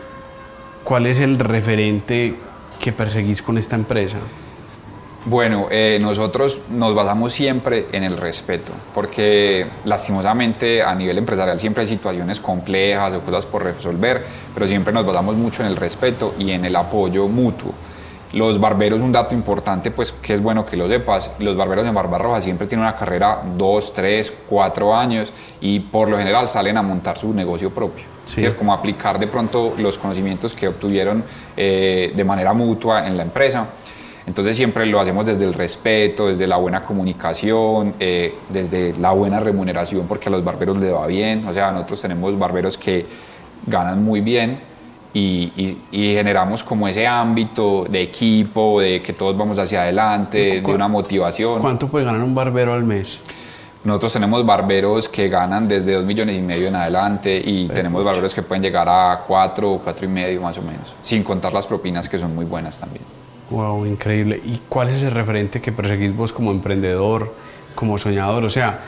¿cuál 0.84 1.06
es 1.06 1.18
el 1.18 1.40
referente 1.40 2.36
que 2.78 2.92
perseguís 2.92 3.42
con 3.42 3.58
esta 3.58 3.74
empresa? 3.74 4.18
Bueno, 5.24 5.66
eh, 5.72 5.98
nosotros 6.00 6.60
nos 6.70 6.94
basamos 6.94 7.32
siempre 7.32 7.88
en 7.90 8.04
el 8.04 8.16
respeto, 8.16 8.72
porque 8.94 9.66
lastimosamente 9.84 10.84
a 10.84 10.94
nivel 10.94 11.18
empresarial 11.18 11.58
siempre 11.58 11.80
hay 11.80 11.88
situaciones 11.88 12.38
complejas 12.38 13.12
o 13.12 13.22
cosas 13.22 13.44
por 13.44 13.64
resolver, 13.64 14.24
pero 14.54 14.68
siempre 14.68 14.94
nos 14.94 15.04
basamos 15.04 15.34
mucho 15.34 15.64
en 15.64 15.68
el 15.68 15.74
respeto 15.74 16.36
y 16.38 16.52
en 16.52 16.64
el 16.64 16.76
apoyo 16.76 17.26
mutuo. 17.26 17.74
Los 18.32 18.58
barberos, 18.58 19.00
un 19.02 19.12
dato 19.12 19.34
importante, 19.34 19.90
pues 19.90 20.10
que 20.10 20.34
es 20.34 20.40
bueno 20.40 20.64
que 20.64 20.76
lo 20.76 20.88
sepas, 20.88 21.32
los 21.38 21.54
barberos 21.54 21.86
en 21.86 21.92
Barbarroja 21.92 22.40
siempre 22.40 22.66
tienen 22.66 22.86
una 22.86 22.96
carrera 22.96 23.42
dos, 23.58 23.92
tres, 23.92 24.32
cuatro 24.48 24.94
años 24.94 25.32
y 25.60 25.80
por 25.80 26.08
lo 26.08 26.16
general 26.16 26.48
salen 26.48 26.78
a 26.78 26.82
montar 26.82 27.18
su 27.18 27.34
negocio 27.34 27.72
propio. 27.74 28.04
Sí. 28.24 28.42
Como 28.56 28.72
aplicar 28.72 29.18
de 29.18 29.26
pronto 29.26 29.74
los 29.76 29.98
conocimientos 29.98 30.54
que 30.54 30.68
obtuvieron 30.68 31.22
eh, 31.56 32.12
de 32.14 32.24
manera 32.24 32.54
mutua 32.54 33.06
en 33.06 33.18
la 33.18 33.24
empresa. 33.24 33.68
Entonces 34.26 34.56
siempre 34.56 34.86
lo 34.86 35.00
hacemos 35.00 35.26
desde 35.26 35.44
el 35.44 35.52
respeto, 35.52 36.28
desde 36.28 36.46
la 36.46 36.56
buena 36.56 36.82
comunicación, 36.84 37.94
eh, 37.98 38.34
desde 38.48 38.94
la 38.94 39.10
buena 39.10 39.40
remuneración, 39.40 40.06
porque 40.06 40.28
a 40.28 40.32
los 40.32 40.42
barberos 40.42 40.78
les 40.78 40.94
va 40.94 41.06
bien. 41.06 41.46
O 41.46 41.52
sea, 41.52 41.70
nosotros 41.72 42.00
tenemos 42.00 42.38
barberos 42.38 42.78
que 42.78 43.04
ganan 43.66 44.02
muy 44.02 44.20
bien 44.20 44.71
y, 45.14 45.78
generamos 45.92 46.64
como 46.64 46.88
ese 46.88 47.06
ámbito 47.06 47.86
de 47.88 48.02
equipo, 48.02 48.80
de 48.80 49.02
que 49.02 49.12
todos 49.12 49.36
vamos 49.36 49.58
hacia 49.58 49.82
adelante, 49.82 50.60
de 50.60 50.72
una 50.72 50.88
motivación. 50.88 51.60
¿Cuánto 51.60 51.88
puede 51.88 52.04
ganar 52.04 52.22
un 52.22 52.34
barbero 52.34 52.72
al 52.72 52.84
mes? 52.84 53.20
Nosotros 53.84 54.12
tenemos 54.12 54.46
barberos 54.46 55.08
que 55.08 55.28
ganan 55.28 55.66
desde 55.66 55.94
2 55.94 56.04
millones 56.04 56.36
y 56.36 56.40
medio 56.40 56.68
en 56.68 56.76
adelante 56.76 57.42
y 57.44 57.66
tenemos 57.66 58.04
barberos 58.04 58.32
que 58.32 58.42
pueden 58.42 58.62
llegar 58.62 58.88
a 58.88 59.24
4 59.26 59.72
o 59.72 59.78
4 59.80 60.06
y 60.06 60.08
medio 60.08 60.40
más 60.40 60.56
o 60.56 60.62
menos, 60.62 60.94
sin 61.02 61.24
contar 61.24 61.52
las 61.52 61.66
propinas 61.66 62.08
que 62.08 62.16
son 62.18 62.34
muy 62.34 62.44
buenas 62.44 62.78
también. 62.78 63.04
Wow, 63.50 63.84
increíble. 63.84 64.40
¿Y 64.44 64.60
cuál 64.68 64.88
es 64.90 65.02
el 65.02 65.10
referente 65.10 65.60
que 65.60 65.72
perseguís 65.72 66.16
vos 66.16 66.32
como 66.32 66.52
emprendedor, 66.52 67.34
como 67.74 67.98
soñador? 67.98 68.44
O 68.44 68.50
sea, 68.50 68.80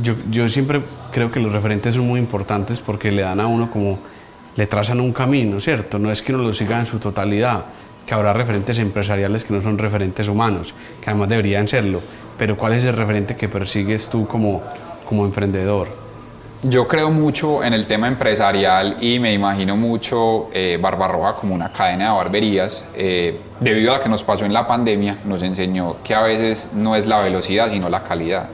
yo, 0.00 0.14
yo 0.30 0.48
siempre 0.48 0.82
creo 1.12 1.30
que 1.30 1.40
los 1.40 1.52
referentes 1.52 1.94
son 1.94 2.06
muy 2.06 2.20
importantes 2.20 2.78
porque 2.78 3.10
le 3.10 3.22
dan 3.22 3.40
a 3.40 3.46
uno 3.46 3.70
como, 3.70 3.98
le 4.56 4.66
trazan 4.66 5.00
un 5.00 5.12
camino, 5.12 5.60
¿cierto? 5.60 5.98
No 5.98 6.10
es 6.10 6.22
que 6.22 6.34
uno 6.34 6.42
lo 6.42 6.52
siga 6.52 6.78
en 6.78 6.86
su 6.86 6.98
totalidad, 6.98 7.64
que 8.06 8.14
habrá 8.14 8.32
referentes 8.32 8.78
empresariales 8.78 9.44
que 9.44 9.54
no 9.54 9.60
son 9.60 9.78
referentes 9.78 10.28
humanos, 10.28 10.74
que 11.00 11.10
además 11.10 11.28
deberían 11.28 11.68
serlo, 11.68 12.00
pero 12.38 12.56
¿cuál 12.56 12.74
es 12.74 12.84
el 12.84 12.96
referente 12.96 13.36
que 13.36 13.48
persigues 13.48 14.08
tú 14.08 14.26
como, 14.26 14.62
como 15.08 15.24
emprendedor? 15.24 16.02
Yo 16.64 16.86
creo 16.86 17.10
mucho 17.10 17.64
en 17.64 17.74
el 17.74 17.88
tema 17.88 18.06
empresarial 18.06 18.96
y 19.00 19.18
me 19.18 19.32
imagino 19.32 19.76
mucho 19.76 20.48
eh, 20.52 20.78
Barbarroja 20.80 21.34
como 21.34 21.56
una 21.56 21.72
cadena 21.72 22.10
de 22.10 22.16
barberías. 22.16 22.84
Eh, 22.94 23.40
debido 23.58 23.92
a 23.92 23.96
lo 23.96 24.02
que 24.02 24.08
nos 24.08 24.22
pasó 24.22 24.44
en 24.44 24.52
la 24.52 24.64
pandemia, 24.64 25.16
nos 25.24 25.42
enseñó 25.42 25.96
que 26.04 26.14
a 26.14 26.22
veces 26.22 26.70
no 26.72 26.94
es 26.94 27.08
la 27.08 27.18
velocidad, 27.18 27.68
sino 27.68 27.88
la 27.88 28.04
calidad. 28.04 28.48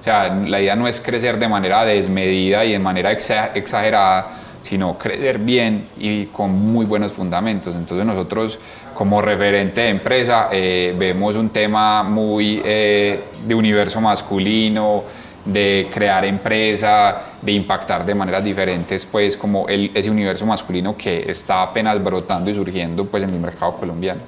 O 0.00 0.04
sea, 0.04 0.34
la 0.34 0.58
idea 0.58 0.74
no 0.74 0.88
es 0.88 1.02
crecer 1.02 1.38
de 1.38 1.46
manera 1.46 1.84
desmedida 1.84 2.64
y 2.64 2.72
de 2.72 2.78
manera 2.78 3.12
exagerada, 3.12 4.26
sino 4.64 4.96
crecer 4.98 5.38
bien 5.38 5.88
y 5.98 6.26
con 6.26 6.50
muy 6.50 6.86
buenos 6.86 7.12
fundamentos. 7.12 7.76
Entonces 7.76 8.04
nosotros 8.06 8.58
como 8.94 9.20
referente 9.20 9.82
de 9.82 9.88
empresa 9.90 10.48
eh, 10.50 10.94
vemos 10.98 11.36
un 11.36 11.50
tema 11.50 12.02
muy 12.02 12.62
eh, 12.64 13.20
de 13.46 13.54
universo 13.54 14.00
masculino, 14.00 15.04
de 15.44 15.88
crear 15.92 16.24
empresa, 16.24 17.34
de 17.42 17.52
impactar 17.52 18.06
de 18.06 18.14
maneras 18.14 18.42
diferentes, 18.42 19.04
pues 19.04 19.36
como 19.36 19.68
el, 19.68 19.90
ese 19.92 20.10
universo 20.10 20.46
masculino 20.46 20.96
que 20.96 21.30
está 21.30 21.62
apenas 21.62 22.02
brotando 22.02 22.50
y 22.50 22.54
surgiendo 22.54 23.04
pues 23.04 23.22
en 23.22 23.30
el 23.30 23.40
mercado 23.40 23.76
colombiano. 23.76 24.22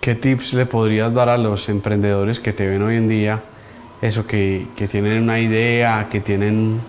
¿Qué 0.00 0.14
tips 0.14 0.54
le 0.54 0.64
podrías 0.64 1.12
dar 1.12 1.28
a 1.28 1.36
los 1.36 1.68
emprendedores 1.68 2.40
que 2.40 2.54
te 2.54 2.66
ven 2.66 2.80
hoy 2.80 2.96
en 2.96 3.08
día? 3.08 3.42
Eso, 4.00 4.26
que, 4.26 4.68
que 4.76 4.88
tienen 4.88 5.22
una 5.24 5.40
idea, 5.40 6.06
que 6.10 6.20
tienen, 6.20 6.80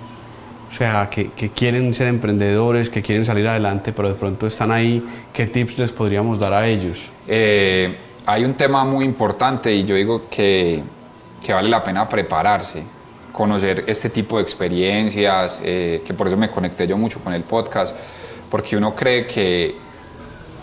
o 0.72 0.78
sea, 0.78 1.10
que, 1.10 1.32
que, 1.32 1.50
quieren 1.50 1.94
ser 1.94 2.08
emprendedores, 2.08 2.90
que 2.90 3.02
quieren 3.02 3.26
salir 3.26 3.48
adelante, 3.48 3.92
pero 3.92 4.10
de 4.10 4.16
pronto 4.16 4.48
están 4.48 4.72
ahí. 4.72 5.04
¿Qué 5.34 5.48
tips 5.48 5.78
les 5.80 5.92
podríamos 5.92 6.40
dar 6.40 6.54
a 6.54 6.68
ellos? 6.68 7.00
Eh, 7.28 7.98
hay 8.26 8.46
un 8.46 8.54
tema 8.54 8.86
muy 8.86 9.04
importante 9.04 9.74
y 9.74 9.84
yo 9.84 9.96
digo 9.96 10.24
que, 10.30 10.84
que 11.44 11.54
vale 11.54 11.70
la 11.70 11.84
pena 11.84 12.08
prepararse 12.08 12.84
conocer 13.32 13.86
este 13.88 14.10
tipo 14.10 14.38
de 14.38 14.44
experiencias, 14.44 15.62
eh, 15.64 16.02
que 16.06 16.14
por 16.14 16.28
eso 16.28 16.36
me 16.36 16.50
conecté 16.50 16.86
yo 16.88 16.98
mucho 16.98 17.20
con 17.22 17.34
el 17.34 17.44
podcast, 17.44 17.96
porque 18.50 18.76
uno 18.76 18.96
cree 18.96 19.26
que, 19.26 19.76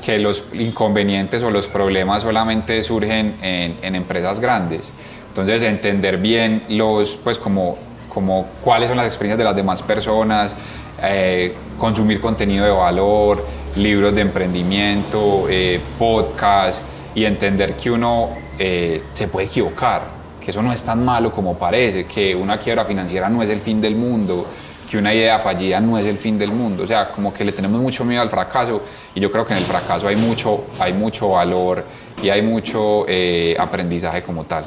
que 0.04 0.18
los 0.18 0.44
inconvenientes 0.52 1.42
o 1.42 1.50
los 1.50 1.68
problemas 1.68 2.22
solamente 2.22 2.82
surgen 2.82 3.36
en, 3.40 3.78
en, 3.82 3.94
empresas 3.94 4.40
grandes. 4.40 4.92
Entonces, 5.28 5.62
entender 5.62 6.18
bien 6.18 6.64
los, 6.68 7.16
pues 7.16 7.38
como, 7.38 7.78
como 8.16 8.46
cuáles 8.64 8.88
son 8.88 8.96
las 8.96 9.04
experiencias 9.04 9.36
de 9.36 9.44
las 9.44 9.54
demás 9.54 9.82
personas, 9.82 10.56
eh, 11.02 11.54
consumir 11.78 12.18
contenido 12.18 12.64
de 12.64 12.70
valor, 12.70 13.44
libros 13.76 14.14
de 14.14 14.22
emprendimiento, 14.22 15.44
eh, 15.50 15.78
podcast 15.98 16.82
y 17.14 17.26
entender 17.26 17.74
que 17.74 17.90
uno 17.90 18.30
se 18.56 19.28
puede 19.28 19.48
equivocar 19.48 20.16
que 20.46 20.52
eso 20.52 20.62
no 20.62 20.72
es 20.72 20.82
tan 20.84 21.04
malo 21.04 21.32
como 21.32 21.58
parece, 21.58 22.06
que 22.06 22.32
una 22.32 22.56
quiebra 22.56 22.84
financiera 22.84 23.28
no 23.28 23.42
es 23.42 23.50
el 23.50 23.60
fin 23.60 23.80
del 23.80 23.96
mundo, 23.96 24.46
que 24.88 24.96
una 24.96 25.12
idea 25.12 25.40
fallida 25.40 25.80
no 25.80 25.98
es 25.98 26.06
el 26.06 26.18
fin 26.18 26.38
del 26.38 26.52
mundo. 26.52 26.84
O 26.84 26.86
sea, 26.86 27.08
como 27.08 27.34
que 27.34 27.44
le 27.44 27.50
tenemos 27.50 27.80
mucho 27.80 28.04
miedo 28.04 28.22
al 28.22 28.30
fracaso 28.30 28.80
y 29.12 29.18
yo 29.18 29.30
creo 29.32 29.44
que 29.44 29.54
en 29.54 29.58
el 29.58 29.64
fracaso 29.64 30.06
hay 30.06 30.14
mucho, 30.14 30.66
hay 30.78 30.92
mucho 30.92 31.30
valor 31.30 31.84
y 32.22 32.28
hay 32.28 32.42
mucho 32.42 33.04
eh, 33.08 33.56
aprendizaje 33.58 34.22
como 34.22 34.44
tal. 34.44 34.64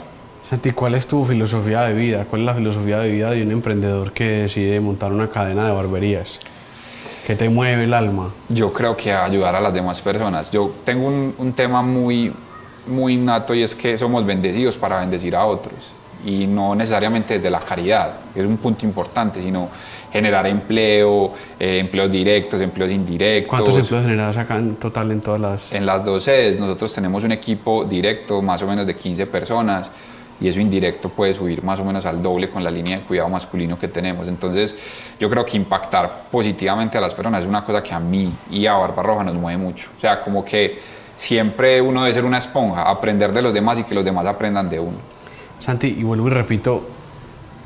Santi, 0.49 0.71
¿cuál 0.71 0.95
es 0.95 1.05
tu 1.05 1.25
filosofía 1.25 1.81
de 1.81 1.93
vida? 1.93 2.25
¿Cuál 2.27 2.41
es 2.41 2.45
la 2.47 2.55
filosofía 2.55 2.97
de 2.97 3.11
vida 3.11 3.29
de 3.29 3.43
un 3.43 3.51
emprendedor 3.51 4.11
que 4.11 4.23
decide 4.23 4.79
montar 4.79 5.11
una 5.11 5.29
cadena 5.29 5.67
de 5.67 5.71
barberías? 5.71 6.39
¿Qué 7.27 7.35
te 7.35 7.47
mueve 7.49 7.83
el 7.83 7.93
alma? 7.93 8.33
Yo 8.47 8.73
creo 8.73 8.97
que 8.97 9.13
ayudar 9.13 9.55
a 9.55 9.61
las 9.61 9.71
demás 9.71 10.01
personas. 10.01 10.49
Yo 10.49 10.73
tengo 10.83 11.05
un, 11.05 11.35
un 11.37 11.53
tema 11.53 11.83
muy, 11.83 12.33
muy 12.87 13.13
innato 13.13 13.53
y 13.53 13.61
es 13.61 13.75
que 13.75 13.95
somos 13.95 14.25
bendecidos 14.25 14.75
para 14.75 15.01
bendecir 15.01 15.35
a 15.35 15.45
otros 15.45 15.91
y 16.25 16.47
no 16.47 16.75
necesariamente 16.75 17.35
desde 17.35 17.49
la 17.49 17.59
caridad, 17.59 18.13
es 18.35 18.45
un 18.45 18.57
punto 18.57 18.85
importante, 18.85 19.41
sino 19.41 19.69
generar 20.11 20.47
empleo, 20.47 21.33
eh, 21.59 21.77
empleos 21.79 22.11
directos, 22.11 22.59
empleos 22.59 22.91
indirectos. 22.91 23.49
¿Cuántos 23.49 23.77
empleos 23.77 24.03
generas 24.03 24.35
acá 24.35 24.57
en 24.57 24.75
total 24.75 25.11
en 25.11 25.21
todas 25.21 25.39
las...? 25.39 25.73
En 25.73 25.85
las 25.85 26.03
dos 26.03 26.23
sedes 26.23 26.59
nosotros 26.59 26.93
tenemos 26.93 27.23
un 27.23 27.31
equipo 27.31 27.85
directo 27.85 28.41
más 28.41 28.61
o 28.63 28.67
menos 28.67 28.85
de 28.85 28.95
15 28.95 29.27
personas 29.27 29.91
y 30.41 30.47
eso 30.47 30.59
indirecto 30.59 31.09
puede 31.09 31.33
subir 31.33 31.63
más 31.63 31.79
o 31.79 31.85
menos 31.85 32.05
al 32.05 32.21
doble 32.21 32.49
con 32.49 32.63
la 32.63 32.71
línea 32.71 32.99
de 32.99 33.03
cuidado 33.03 33.29
masculino 33.29 33.77
que 33.77 33.87
tenemos. 33.87 34.27
Entonces 34.27 35.13
yo 35.19 35.29
creo 35.29 35.45
que 35.45 35.57
impactar 35.57 36.27
positivamente 36.31 36.97
a 36.97 37.01
las 37.01 37.13
personas 37.13 37.41
es 37.41 37.47
una 37.47 37.63
cosa 37.63 37.83
que 37.83 37.93
a 37.93 37.99
mí 37.99 38.33
y 38.49 38.65
a 38.65 38.73
Barbarroja 38.73 39.23
nos 39.23 39.35
mueve 39.35 39.57
mucho. 39.57 39.89
O 39.97 40.01
sea, 40.01 40.21
como 40.21 40.43
que 40.45 40.77
siempre 41.13 41.81
uno 41.81 42.03
debe 42.03 42.13
ser 42.13 42.23
una 42.23 42.37
esponja, 42.37 42.83
aprender 42.83 43.33
de 43.33 43.41
los 43.41 43.53
demás 43.53 43.77
y 43.79 43.83
que 43.83 43.93
los 43.93 44.05
demás 44.05 44.25
aprendan 44.25 44.69
de 44.69 44.79
uno. 44.79 44.97
Santi, 45.59 45.95
y 45.97 46.03
vuelvo 46.03 46.27
y 46.27 46.31
repito, 46.31 46.87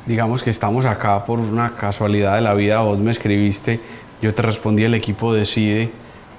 digamos 0.08 0.42
que 0.42 0.50
estamos 0.50 0.86
acá 0.86 1.24
por 1.26 1.40
una 1.40 1.76
casualidad 1.76 2.36
de 2.36 2.42
la 2.42 2.56
vida, 2.56 2.82
vos 2.82 2.98
me 2.98 3.12
escribiste, 3.12 3.80
yo 4.22 4.34
te 4.34 4.42
respondí, 4.42 4.84
el 4.84 4.96
equipo 4.96 5.34
decide, 5.34 5.92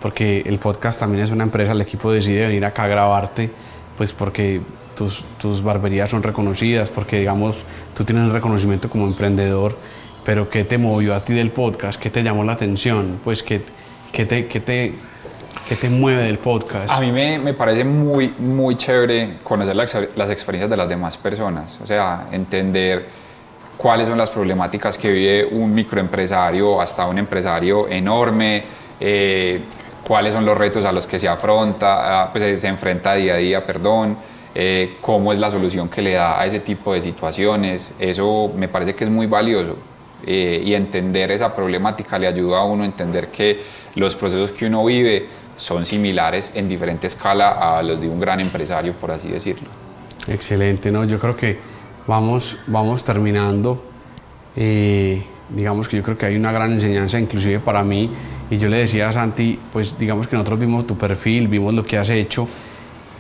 porque 0.03 0.43
el 0.47 0.59
podcast 0.59 0.99
también 0.99 1.23
es 1.23 1.31
una 1.31 1.45
empresa, 1.45 1.73
el 1.73 1.81
equipo 1.81 2.11
decide 2.11 2.49
venir 2.49 2.65
acá 2.65 2.83
a 2.83 2.89
grabarte, 2.89 3.51
pues 3.97 4.13
porque 4.13 4.61
tus, 4.95 5.25
tus 5.41 5.63
barberías 5.63 6.11
son 6.11 6.23
reconocidas, 6.23 6.89
porque 6.89 7.19
digamos, 7.19 7.65
tú 7.97 8.05
tienes 8.05 8.25
un 8.25 8.33
reconocimiento 8.33 8.89
como 8.89 9.07
emprendedor, 9.07 9.77
pero 10.25 10.49
¿qué 10.51 10.65
te 10.65 10.79
movió 10.79 11.15
a 11.15 11.25
ti 11.25 11.33
del 11.35 11.51
podcast? 11.51 12.01
¿Qué 12.01 12.11
te 12.11 12.23
llamó 12.23 12.45
la 12.45 12.53
atención? 12.53 13.21
Pues, 13.25 13.43
¿qué, 13.43 13.63
qué 14.13 14.27
te, 14.27 14.47
qué 14.47 14.61
te 14.61 14.95
¿Qué 15.69 15.77
te 15.77 15.89
mueve 15.89 16.25
del 16.25 16.37
podcast? 16.39 16.91
A 16.91 17.01
mí 17.01 17.11
me, 17.11 17.39
me 17.39 17.55
parece 17.55 17.85
muy, 17.85 18.35
muy 18.37 18.77
chévere 18.77 19.37
conocer 19.43 19.75
las, 19.75 19.97
las 20.15 20.31
experiencias 20.31 20.69
de 20.69 20.77
las 20.77 20.89
demás 20.89 21.17
personas, 21.17 21.81
o 21.83 21.87
sea, 21.87 22.29
entender 22.33 23.07
cuáles 23.79 24.09
son 24.09 24.19
las 24.19 24.31
problemáticas 24.31 24.99
que 24.99 25.11
vive 25.11 25.45
un 25.47 25.73
microempresario 25.73 26.81
hasta 26.81 27.07
un 27.07 27.19
empresario 27.19 27.89
enorme, 27.89 28.65
eh, 29.01 29.63
cuáles 30.07 30.35
son 30.35 30.45
los 30.45 30.57
retos 30.57 30.85
a 30.85 30.93
los 30.93 31.07
que 31.07 31.19
se 31.19 31.29
afronta, 31.29 32.23
ah, 32.23 32.33
pues 32.33 32.61
se 32.61 32.69
enfrenta 32.69 33.15
día 33.15 33.35
a 33.35 33.37
día, 33.39 33.67
perdón, 33.67 34.19
eh, 34.55 34.97
cómo 35.01 35.33
es 35.33 35.39
la 35.39 35.51
solución 35.51 35.89
que 35.89 36.03
le 36.03 36.13
da 36.13 36.41
a 36.41 36.47
ese 36.47 36.61
tipo 36.61 36.95
de 36.95 37.01
situaciones. 37.01 37.95
Eso 37.99 38.53
me 38.57 38.69
parece 38.69 38.95
que 38.95 39.05
es 39.05 39.11
muy 39.11 39.27
valioso. 39.27 39.77
Eh, 40.27 40.63
y 40.65 40.73
entender 40.73 41.31
esa 41.33 41.55
problemática 41.55 42.19
le 42.19 42.27
ayuda 42.27 42.61
a 42.61 42.65
uno 42.65 42.83
a 42.83 42.87
entender 42.87 43.29
que 43.29 43.61
los 43.97 44.17
procesos 44.17 44.53
que 44.53 44.65
uno 44.65 44.83
vive 44.85 45.27
son 45.57 45.85
similares 45.85 46.53
en 46.55 46.67
diferente 46.67 47.07
escala 47.07 47.51
a 47.51 47.83
los 47.83 48.01
de 48.01 48.09
un 48.09 48.19
gran 48.19 48.41
empresario, 48.41 48.95
por 48.95 49.11
así 49.11 49.29
decirlo. 49.29 49.69
Excelente, 50.27 50.91
¿no? 50.91 51.05
Yo 51.05 51.19
creo 51.19 51.37
que 51.37 51.59
vamos, 52.07 52.59
vamos 52.67 53.05
terminando. 53.05 53.85
Eh, 54.57 55.23
digamos 55.51 55.89
que 55.89 55.99
yo 55.99 56.03
creo 56.03 56.17
que 56.17 56.27
hay 56.27 56.37
una 56.37 56.53
gran 56.53 56.73
enseñanza, 56.73 57.19
inclusive 57.21 57.61
para 57.61 57.83
mí, 57.85 58.11
y 58.51 58.57
yo 58.57 58.69
le 58.69 58.79
decía 58.79 59.11
a 59.11 59.13
Santi, 59.13 59.59
pues 59.73 59.99
digamos 59.99 60.27
que 60.27 60.37
nosotros 60.37 60.59
vimos 60.59 60.87
tu 60.87 60.97
perfil, 60.97 61.49
vimos 61.49 61.75
lo 61.75 61.85
que 61.85 61.99
has 61.99 62.09
hecho. 62.09 62.49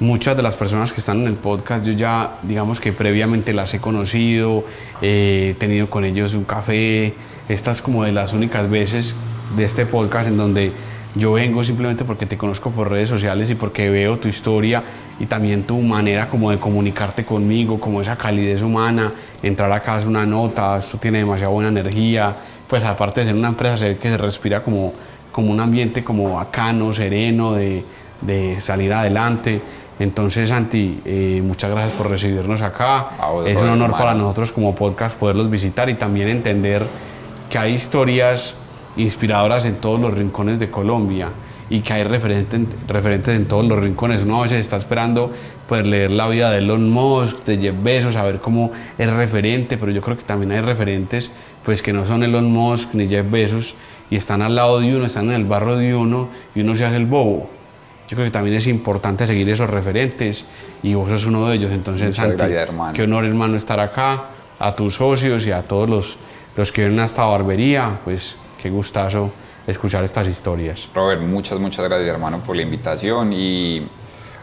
Muchas 0.00 0.36
de 0.36 0.42
las 0.42 0.56
personas 0.56 0.92
que 0.92 0.98
están 0.98 1.20
en 1.20 1.28
el 1.28 1.34
podcast, 1.34 1.84
yo 1.84 1.92
ya, 1.92 2.38
digamos 2.42 2.80
que 2.80 2.90
previamente 2.90 3.52
las 3.52 3.72
he 3.74 3.80
conocido, 3.80 4.64
he 5.00 5.54
tenido 5.60 5.88
con 5.88 6.04
ellos 6.04 6.34
un 6.34 6.42
café. 6.42 7.14
Esta 7.48 7.70
es 7.70 7.80
como 7.80 8.02
de 8.02 8.10
las 8.10 8.32
únicas 8.32 8.68
veces 8.68 9.14
de 9.56 9.64
este 9.64 9.86
podcast 9.86 10.26
en 10.26 10.36
donde 10.36 10.72
yo 11.14 11.34
vengo 11.34 11.62
simplemente 11.62 12.04
porque 12.04 12.26
te 12.26 12.36
conozco 12.36 12.72
por 12.72 12.90
redes 12.90 13.08
sociales 13.08 13.48
y 13.50 13.54
porque 13.54 13.88
veo 13.88 14.18
tu 14.18 14.26
historia 14.26 14.82
y 15.20 15.26
también 15.26 15.62
tu 15.62 15.78
manera 15.80 16.28
como 16.28 16.50
de 16.50 16.58
comunicarte 16.58 17.24
conmigo, 17.24 17.78
como 17.78 18.00
esa 18.00 18.16
calidez 18.16 18.62
humana. 18.62 19.12
Entrar 19.44 19.70
acá 19.70 20.00
es 20.00 20.06
una 20.06 20.26
nota, 20.26 20.76
esto 20.76 20.98
tiene 20.98 21.18
demasiada 21.18 21.52
buena 21.52 21.68
energía. 21.68 22.34
Pues 22.66 22.82
aparte 22.82 23.20
de 23.20 23.26
ser 23.26 23.36
una 23.36 23.48
empresa, 23.48 23.76
se 23.76 23.96
que 23.96 24.08
se 24.08 24.18
respira 24.18 24.60
como, 24.60 24.92
como 25.30 25.52
un 25.52 25.60
ambiente 25.60 26.02
como 26.02 26.34
bacano, 26.34 26.92
sereno, 26.92 27.52
de, 27.52 27.84
de 28.20 28.60
salir 28.60 28.92
adelante. 28.92 29.60
Entonces, 29.98 30.48
Santi, 30.48 31.00
eh, 31.04 31.40
muchas 31.44 31.70
gracias 31.70 31.92
por 31.92 32.10
recibirnos 32.10 32.62
acá. 32.62 33.06
es 33.46 33.56
un 33.58 33.68
honor 33.68 33.92
para 33.92 34.14
nosotros 34.14 34.50
como 34.50 34.74
podcast 34.74 35.16
poderlos 35.16 35.50
visitar 35.50 35.88
y 35.88 35.94
también 35.94 36.28
entender 36.28 36.84
que 37.48 37.58
hay 37.58 37.74
historias 37.74 38.54
inspiradoras 38.96 39.64
en 39.66 39.76
todos 39.76 40.00
los 40.00 40.12
rincones 40.14 40.58
de 40.58 40.70
Colombia 40.70 41.30
y 41.70 41.80
que 41.80 41.92
hay 41.92 42.04
referentes, 42.04 42.60
referentes 42.86 43.36
en 43.36 43.46
todos 43.46 43.64
los 43.64 43.78
rincones. 43.78 44.22
Uno 44.24 44.40
a 44.40 44.42
veces 44.42 44.60
está 44.60 44.76
esperando 44.76 45.32
poder 45.68 45.86
leer 45.86 46.12
la 46.12 46.28
vida 46.28 46.50
de 46.50 46.58
Elon 46.58 46.90
Musk, 46.90 47.44
de 47.44 47.58
Jeff 47.58 47.74
Bezos, 47.82 48.14
saber 48.14 48.38
cómo 48.38 48.72
es 48.98 49.12
referente, 49.12 49.76
pero 49.78 49.90
yo 49.92 50.02
creo 50.02 50.16
que 50.16 50.24
también 50.24 50.52
hay 50.52 50.60
referentes 50.60 51.30
pues 51.64 51.82
que 51.82 51.92
no 51.92 52.04
son 52.04 52.22
Elon 52.22 52.50
Musk 52.50 52.94
ni 52.94 53.08
Jeff 53.08 53.30
Bezos 53.30 53.74
y 54.10 54.16
están 54.16 54.42
al 54.42 54.56
lado 54.56 54.80
de 54.80 54.94
uno, 54.94 55.06
están 55.06 55.26
en 55.26 55.36
el 55.36 55.44
barro 55.44 55.76
de 55.76 55.94
uno 55.94 56.28
y 56.54 56.60
uno 56.60 56.74
se 56.74 56.84
hace 56.84 56.96
el 56.96 57.06
bobo. 57.06 57.48
Yo 58.08 58.16
creo 58.16 58.26
que 58.26 58.30
también 58.30 58.56
es 58.56 58.66
importante 58.66 59.26
seguir 59.26 59.48
esos 59.48 59.70
referentes 59.70 60.44
y 60.82 60.94
vos 60.94 61.08
sos 61.08 61.26
uno 61.26 61.48
de 61.48 61.56
ellos. 61.56 61.72
Entonces, 61.72 62.16
Santi, 62.16 62.44
qué 62.92 63.02
honor 63.02 63.24
hermano 63.24 63.56
estar 63.56 63.80
acá, 63.80 64.24
a 64.58 64.76
tus 64.76 64.96
socios 64.96 65.46
y 65.46 65.52
a 65.52 65.62
todos 65.62 65.88
los, 65.88 66.16
los 66.56 66.70
que 66.70 66.82
vienen 66.82 67.00
a 67.00 67.06
esta 67.06 67.24
barbería, 67.24 68.00
pues 68.04 68.36
qué 68.62 68.70
gustazo 68.70 69.30
escuchar 69.66 70.04
estas 70.04 70.26
historias. 70.26 70.88
Robert, 70.94 71.22
muchas, 71.22 71.58
muchas 71.58 71.86
gracias 71.86 72.08
hermano 72.08 72.40
por 72.40 72.56
la 72.56 72.62
invitación 72.62 73.32
y 73.32 73.86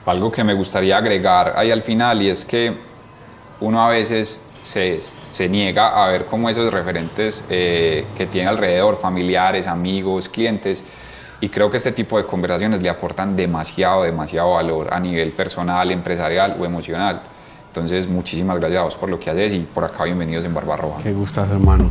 algo 0.06 0.32
que 0.32 0.44
me 0.44 0.54
gustaría 0.54 0.98
agregar 0.98 1.54
ahí 1.56 1.72
al 1.72 1.82
final 1.82 2.22
y 2.22 2.30
es 2.30 2.44
que 2.44 2.74
uno 3.60 3.86
a 3.86 3.90
veces 3.90 4.42
se, 4.64 5.00
se 5.00 5.50
niega 5.50 6.04
a 6.04 6.10
ver 6.10 6.26
cómo 6.26 6.50
esos 6.50 6.72
referentes 6.74 7.46
eh, 7.50 8.06
que 8.18 8.26
tiene 8.26 8.50
alrededor, 8.50 8.98
familiares, 8.98 9.68
amigos, 9.68 10.30
clientes, 10.30 10.84
y 11.42 11.50
creo 11.50 11.70
que 11.72 11.78
este 11.78 11.92
tipo 11.92 12.18
de 12.18 12.26
conversaciones 12.26 12.82
le 12.82 12.90
aportan 12.90 13.36
demasiado, 13.36 14.04
demasiado 14.04 14.54
valor 14.54 14.88
a 14.92 15.00
nivel 15.00 15.32
personal, 15.32 15.92
empresarial 15.92 16.56
o 16.60 16.66
emocional. 16.66 17.24
Entonces, 17.68 18.08
muchísimas 18.08 18.60
gracias 18.60 18.96
por 18.96 19.10
lo 19.10 19.20
que 19.20 19.32
haces 19.32 19.54
y 19.56 19.60
por 19.60 19.84
acá 19.84 20.04
bienvenidos 20.04 20.46
en 20.46 20.54
Barbarroja. 20.54 21.02
Qué 21.02 21.14
gusto, 21.14 21.42
hermano. 21.42 21.90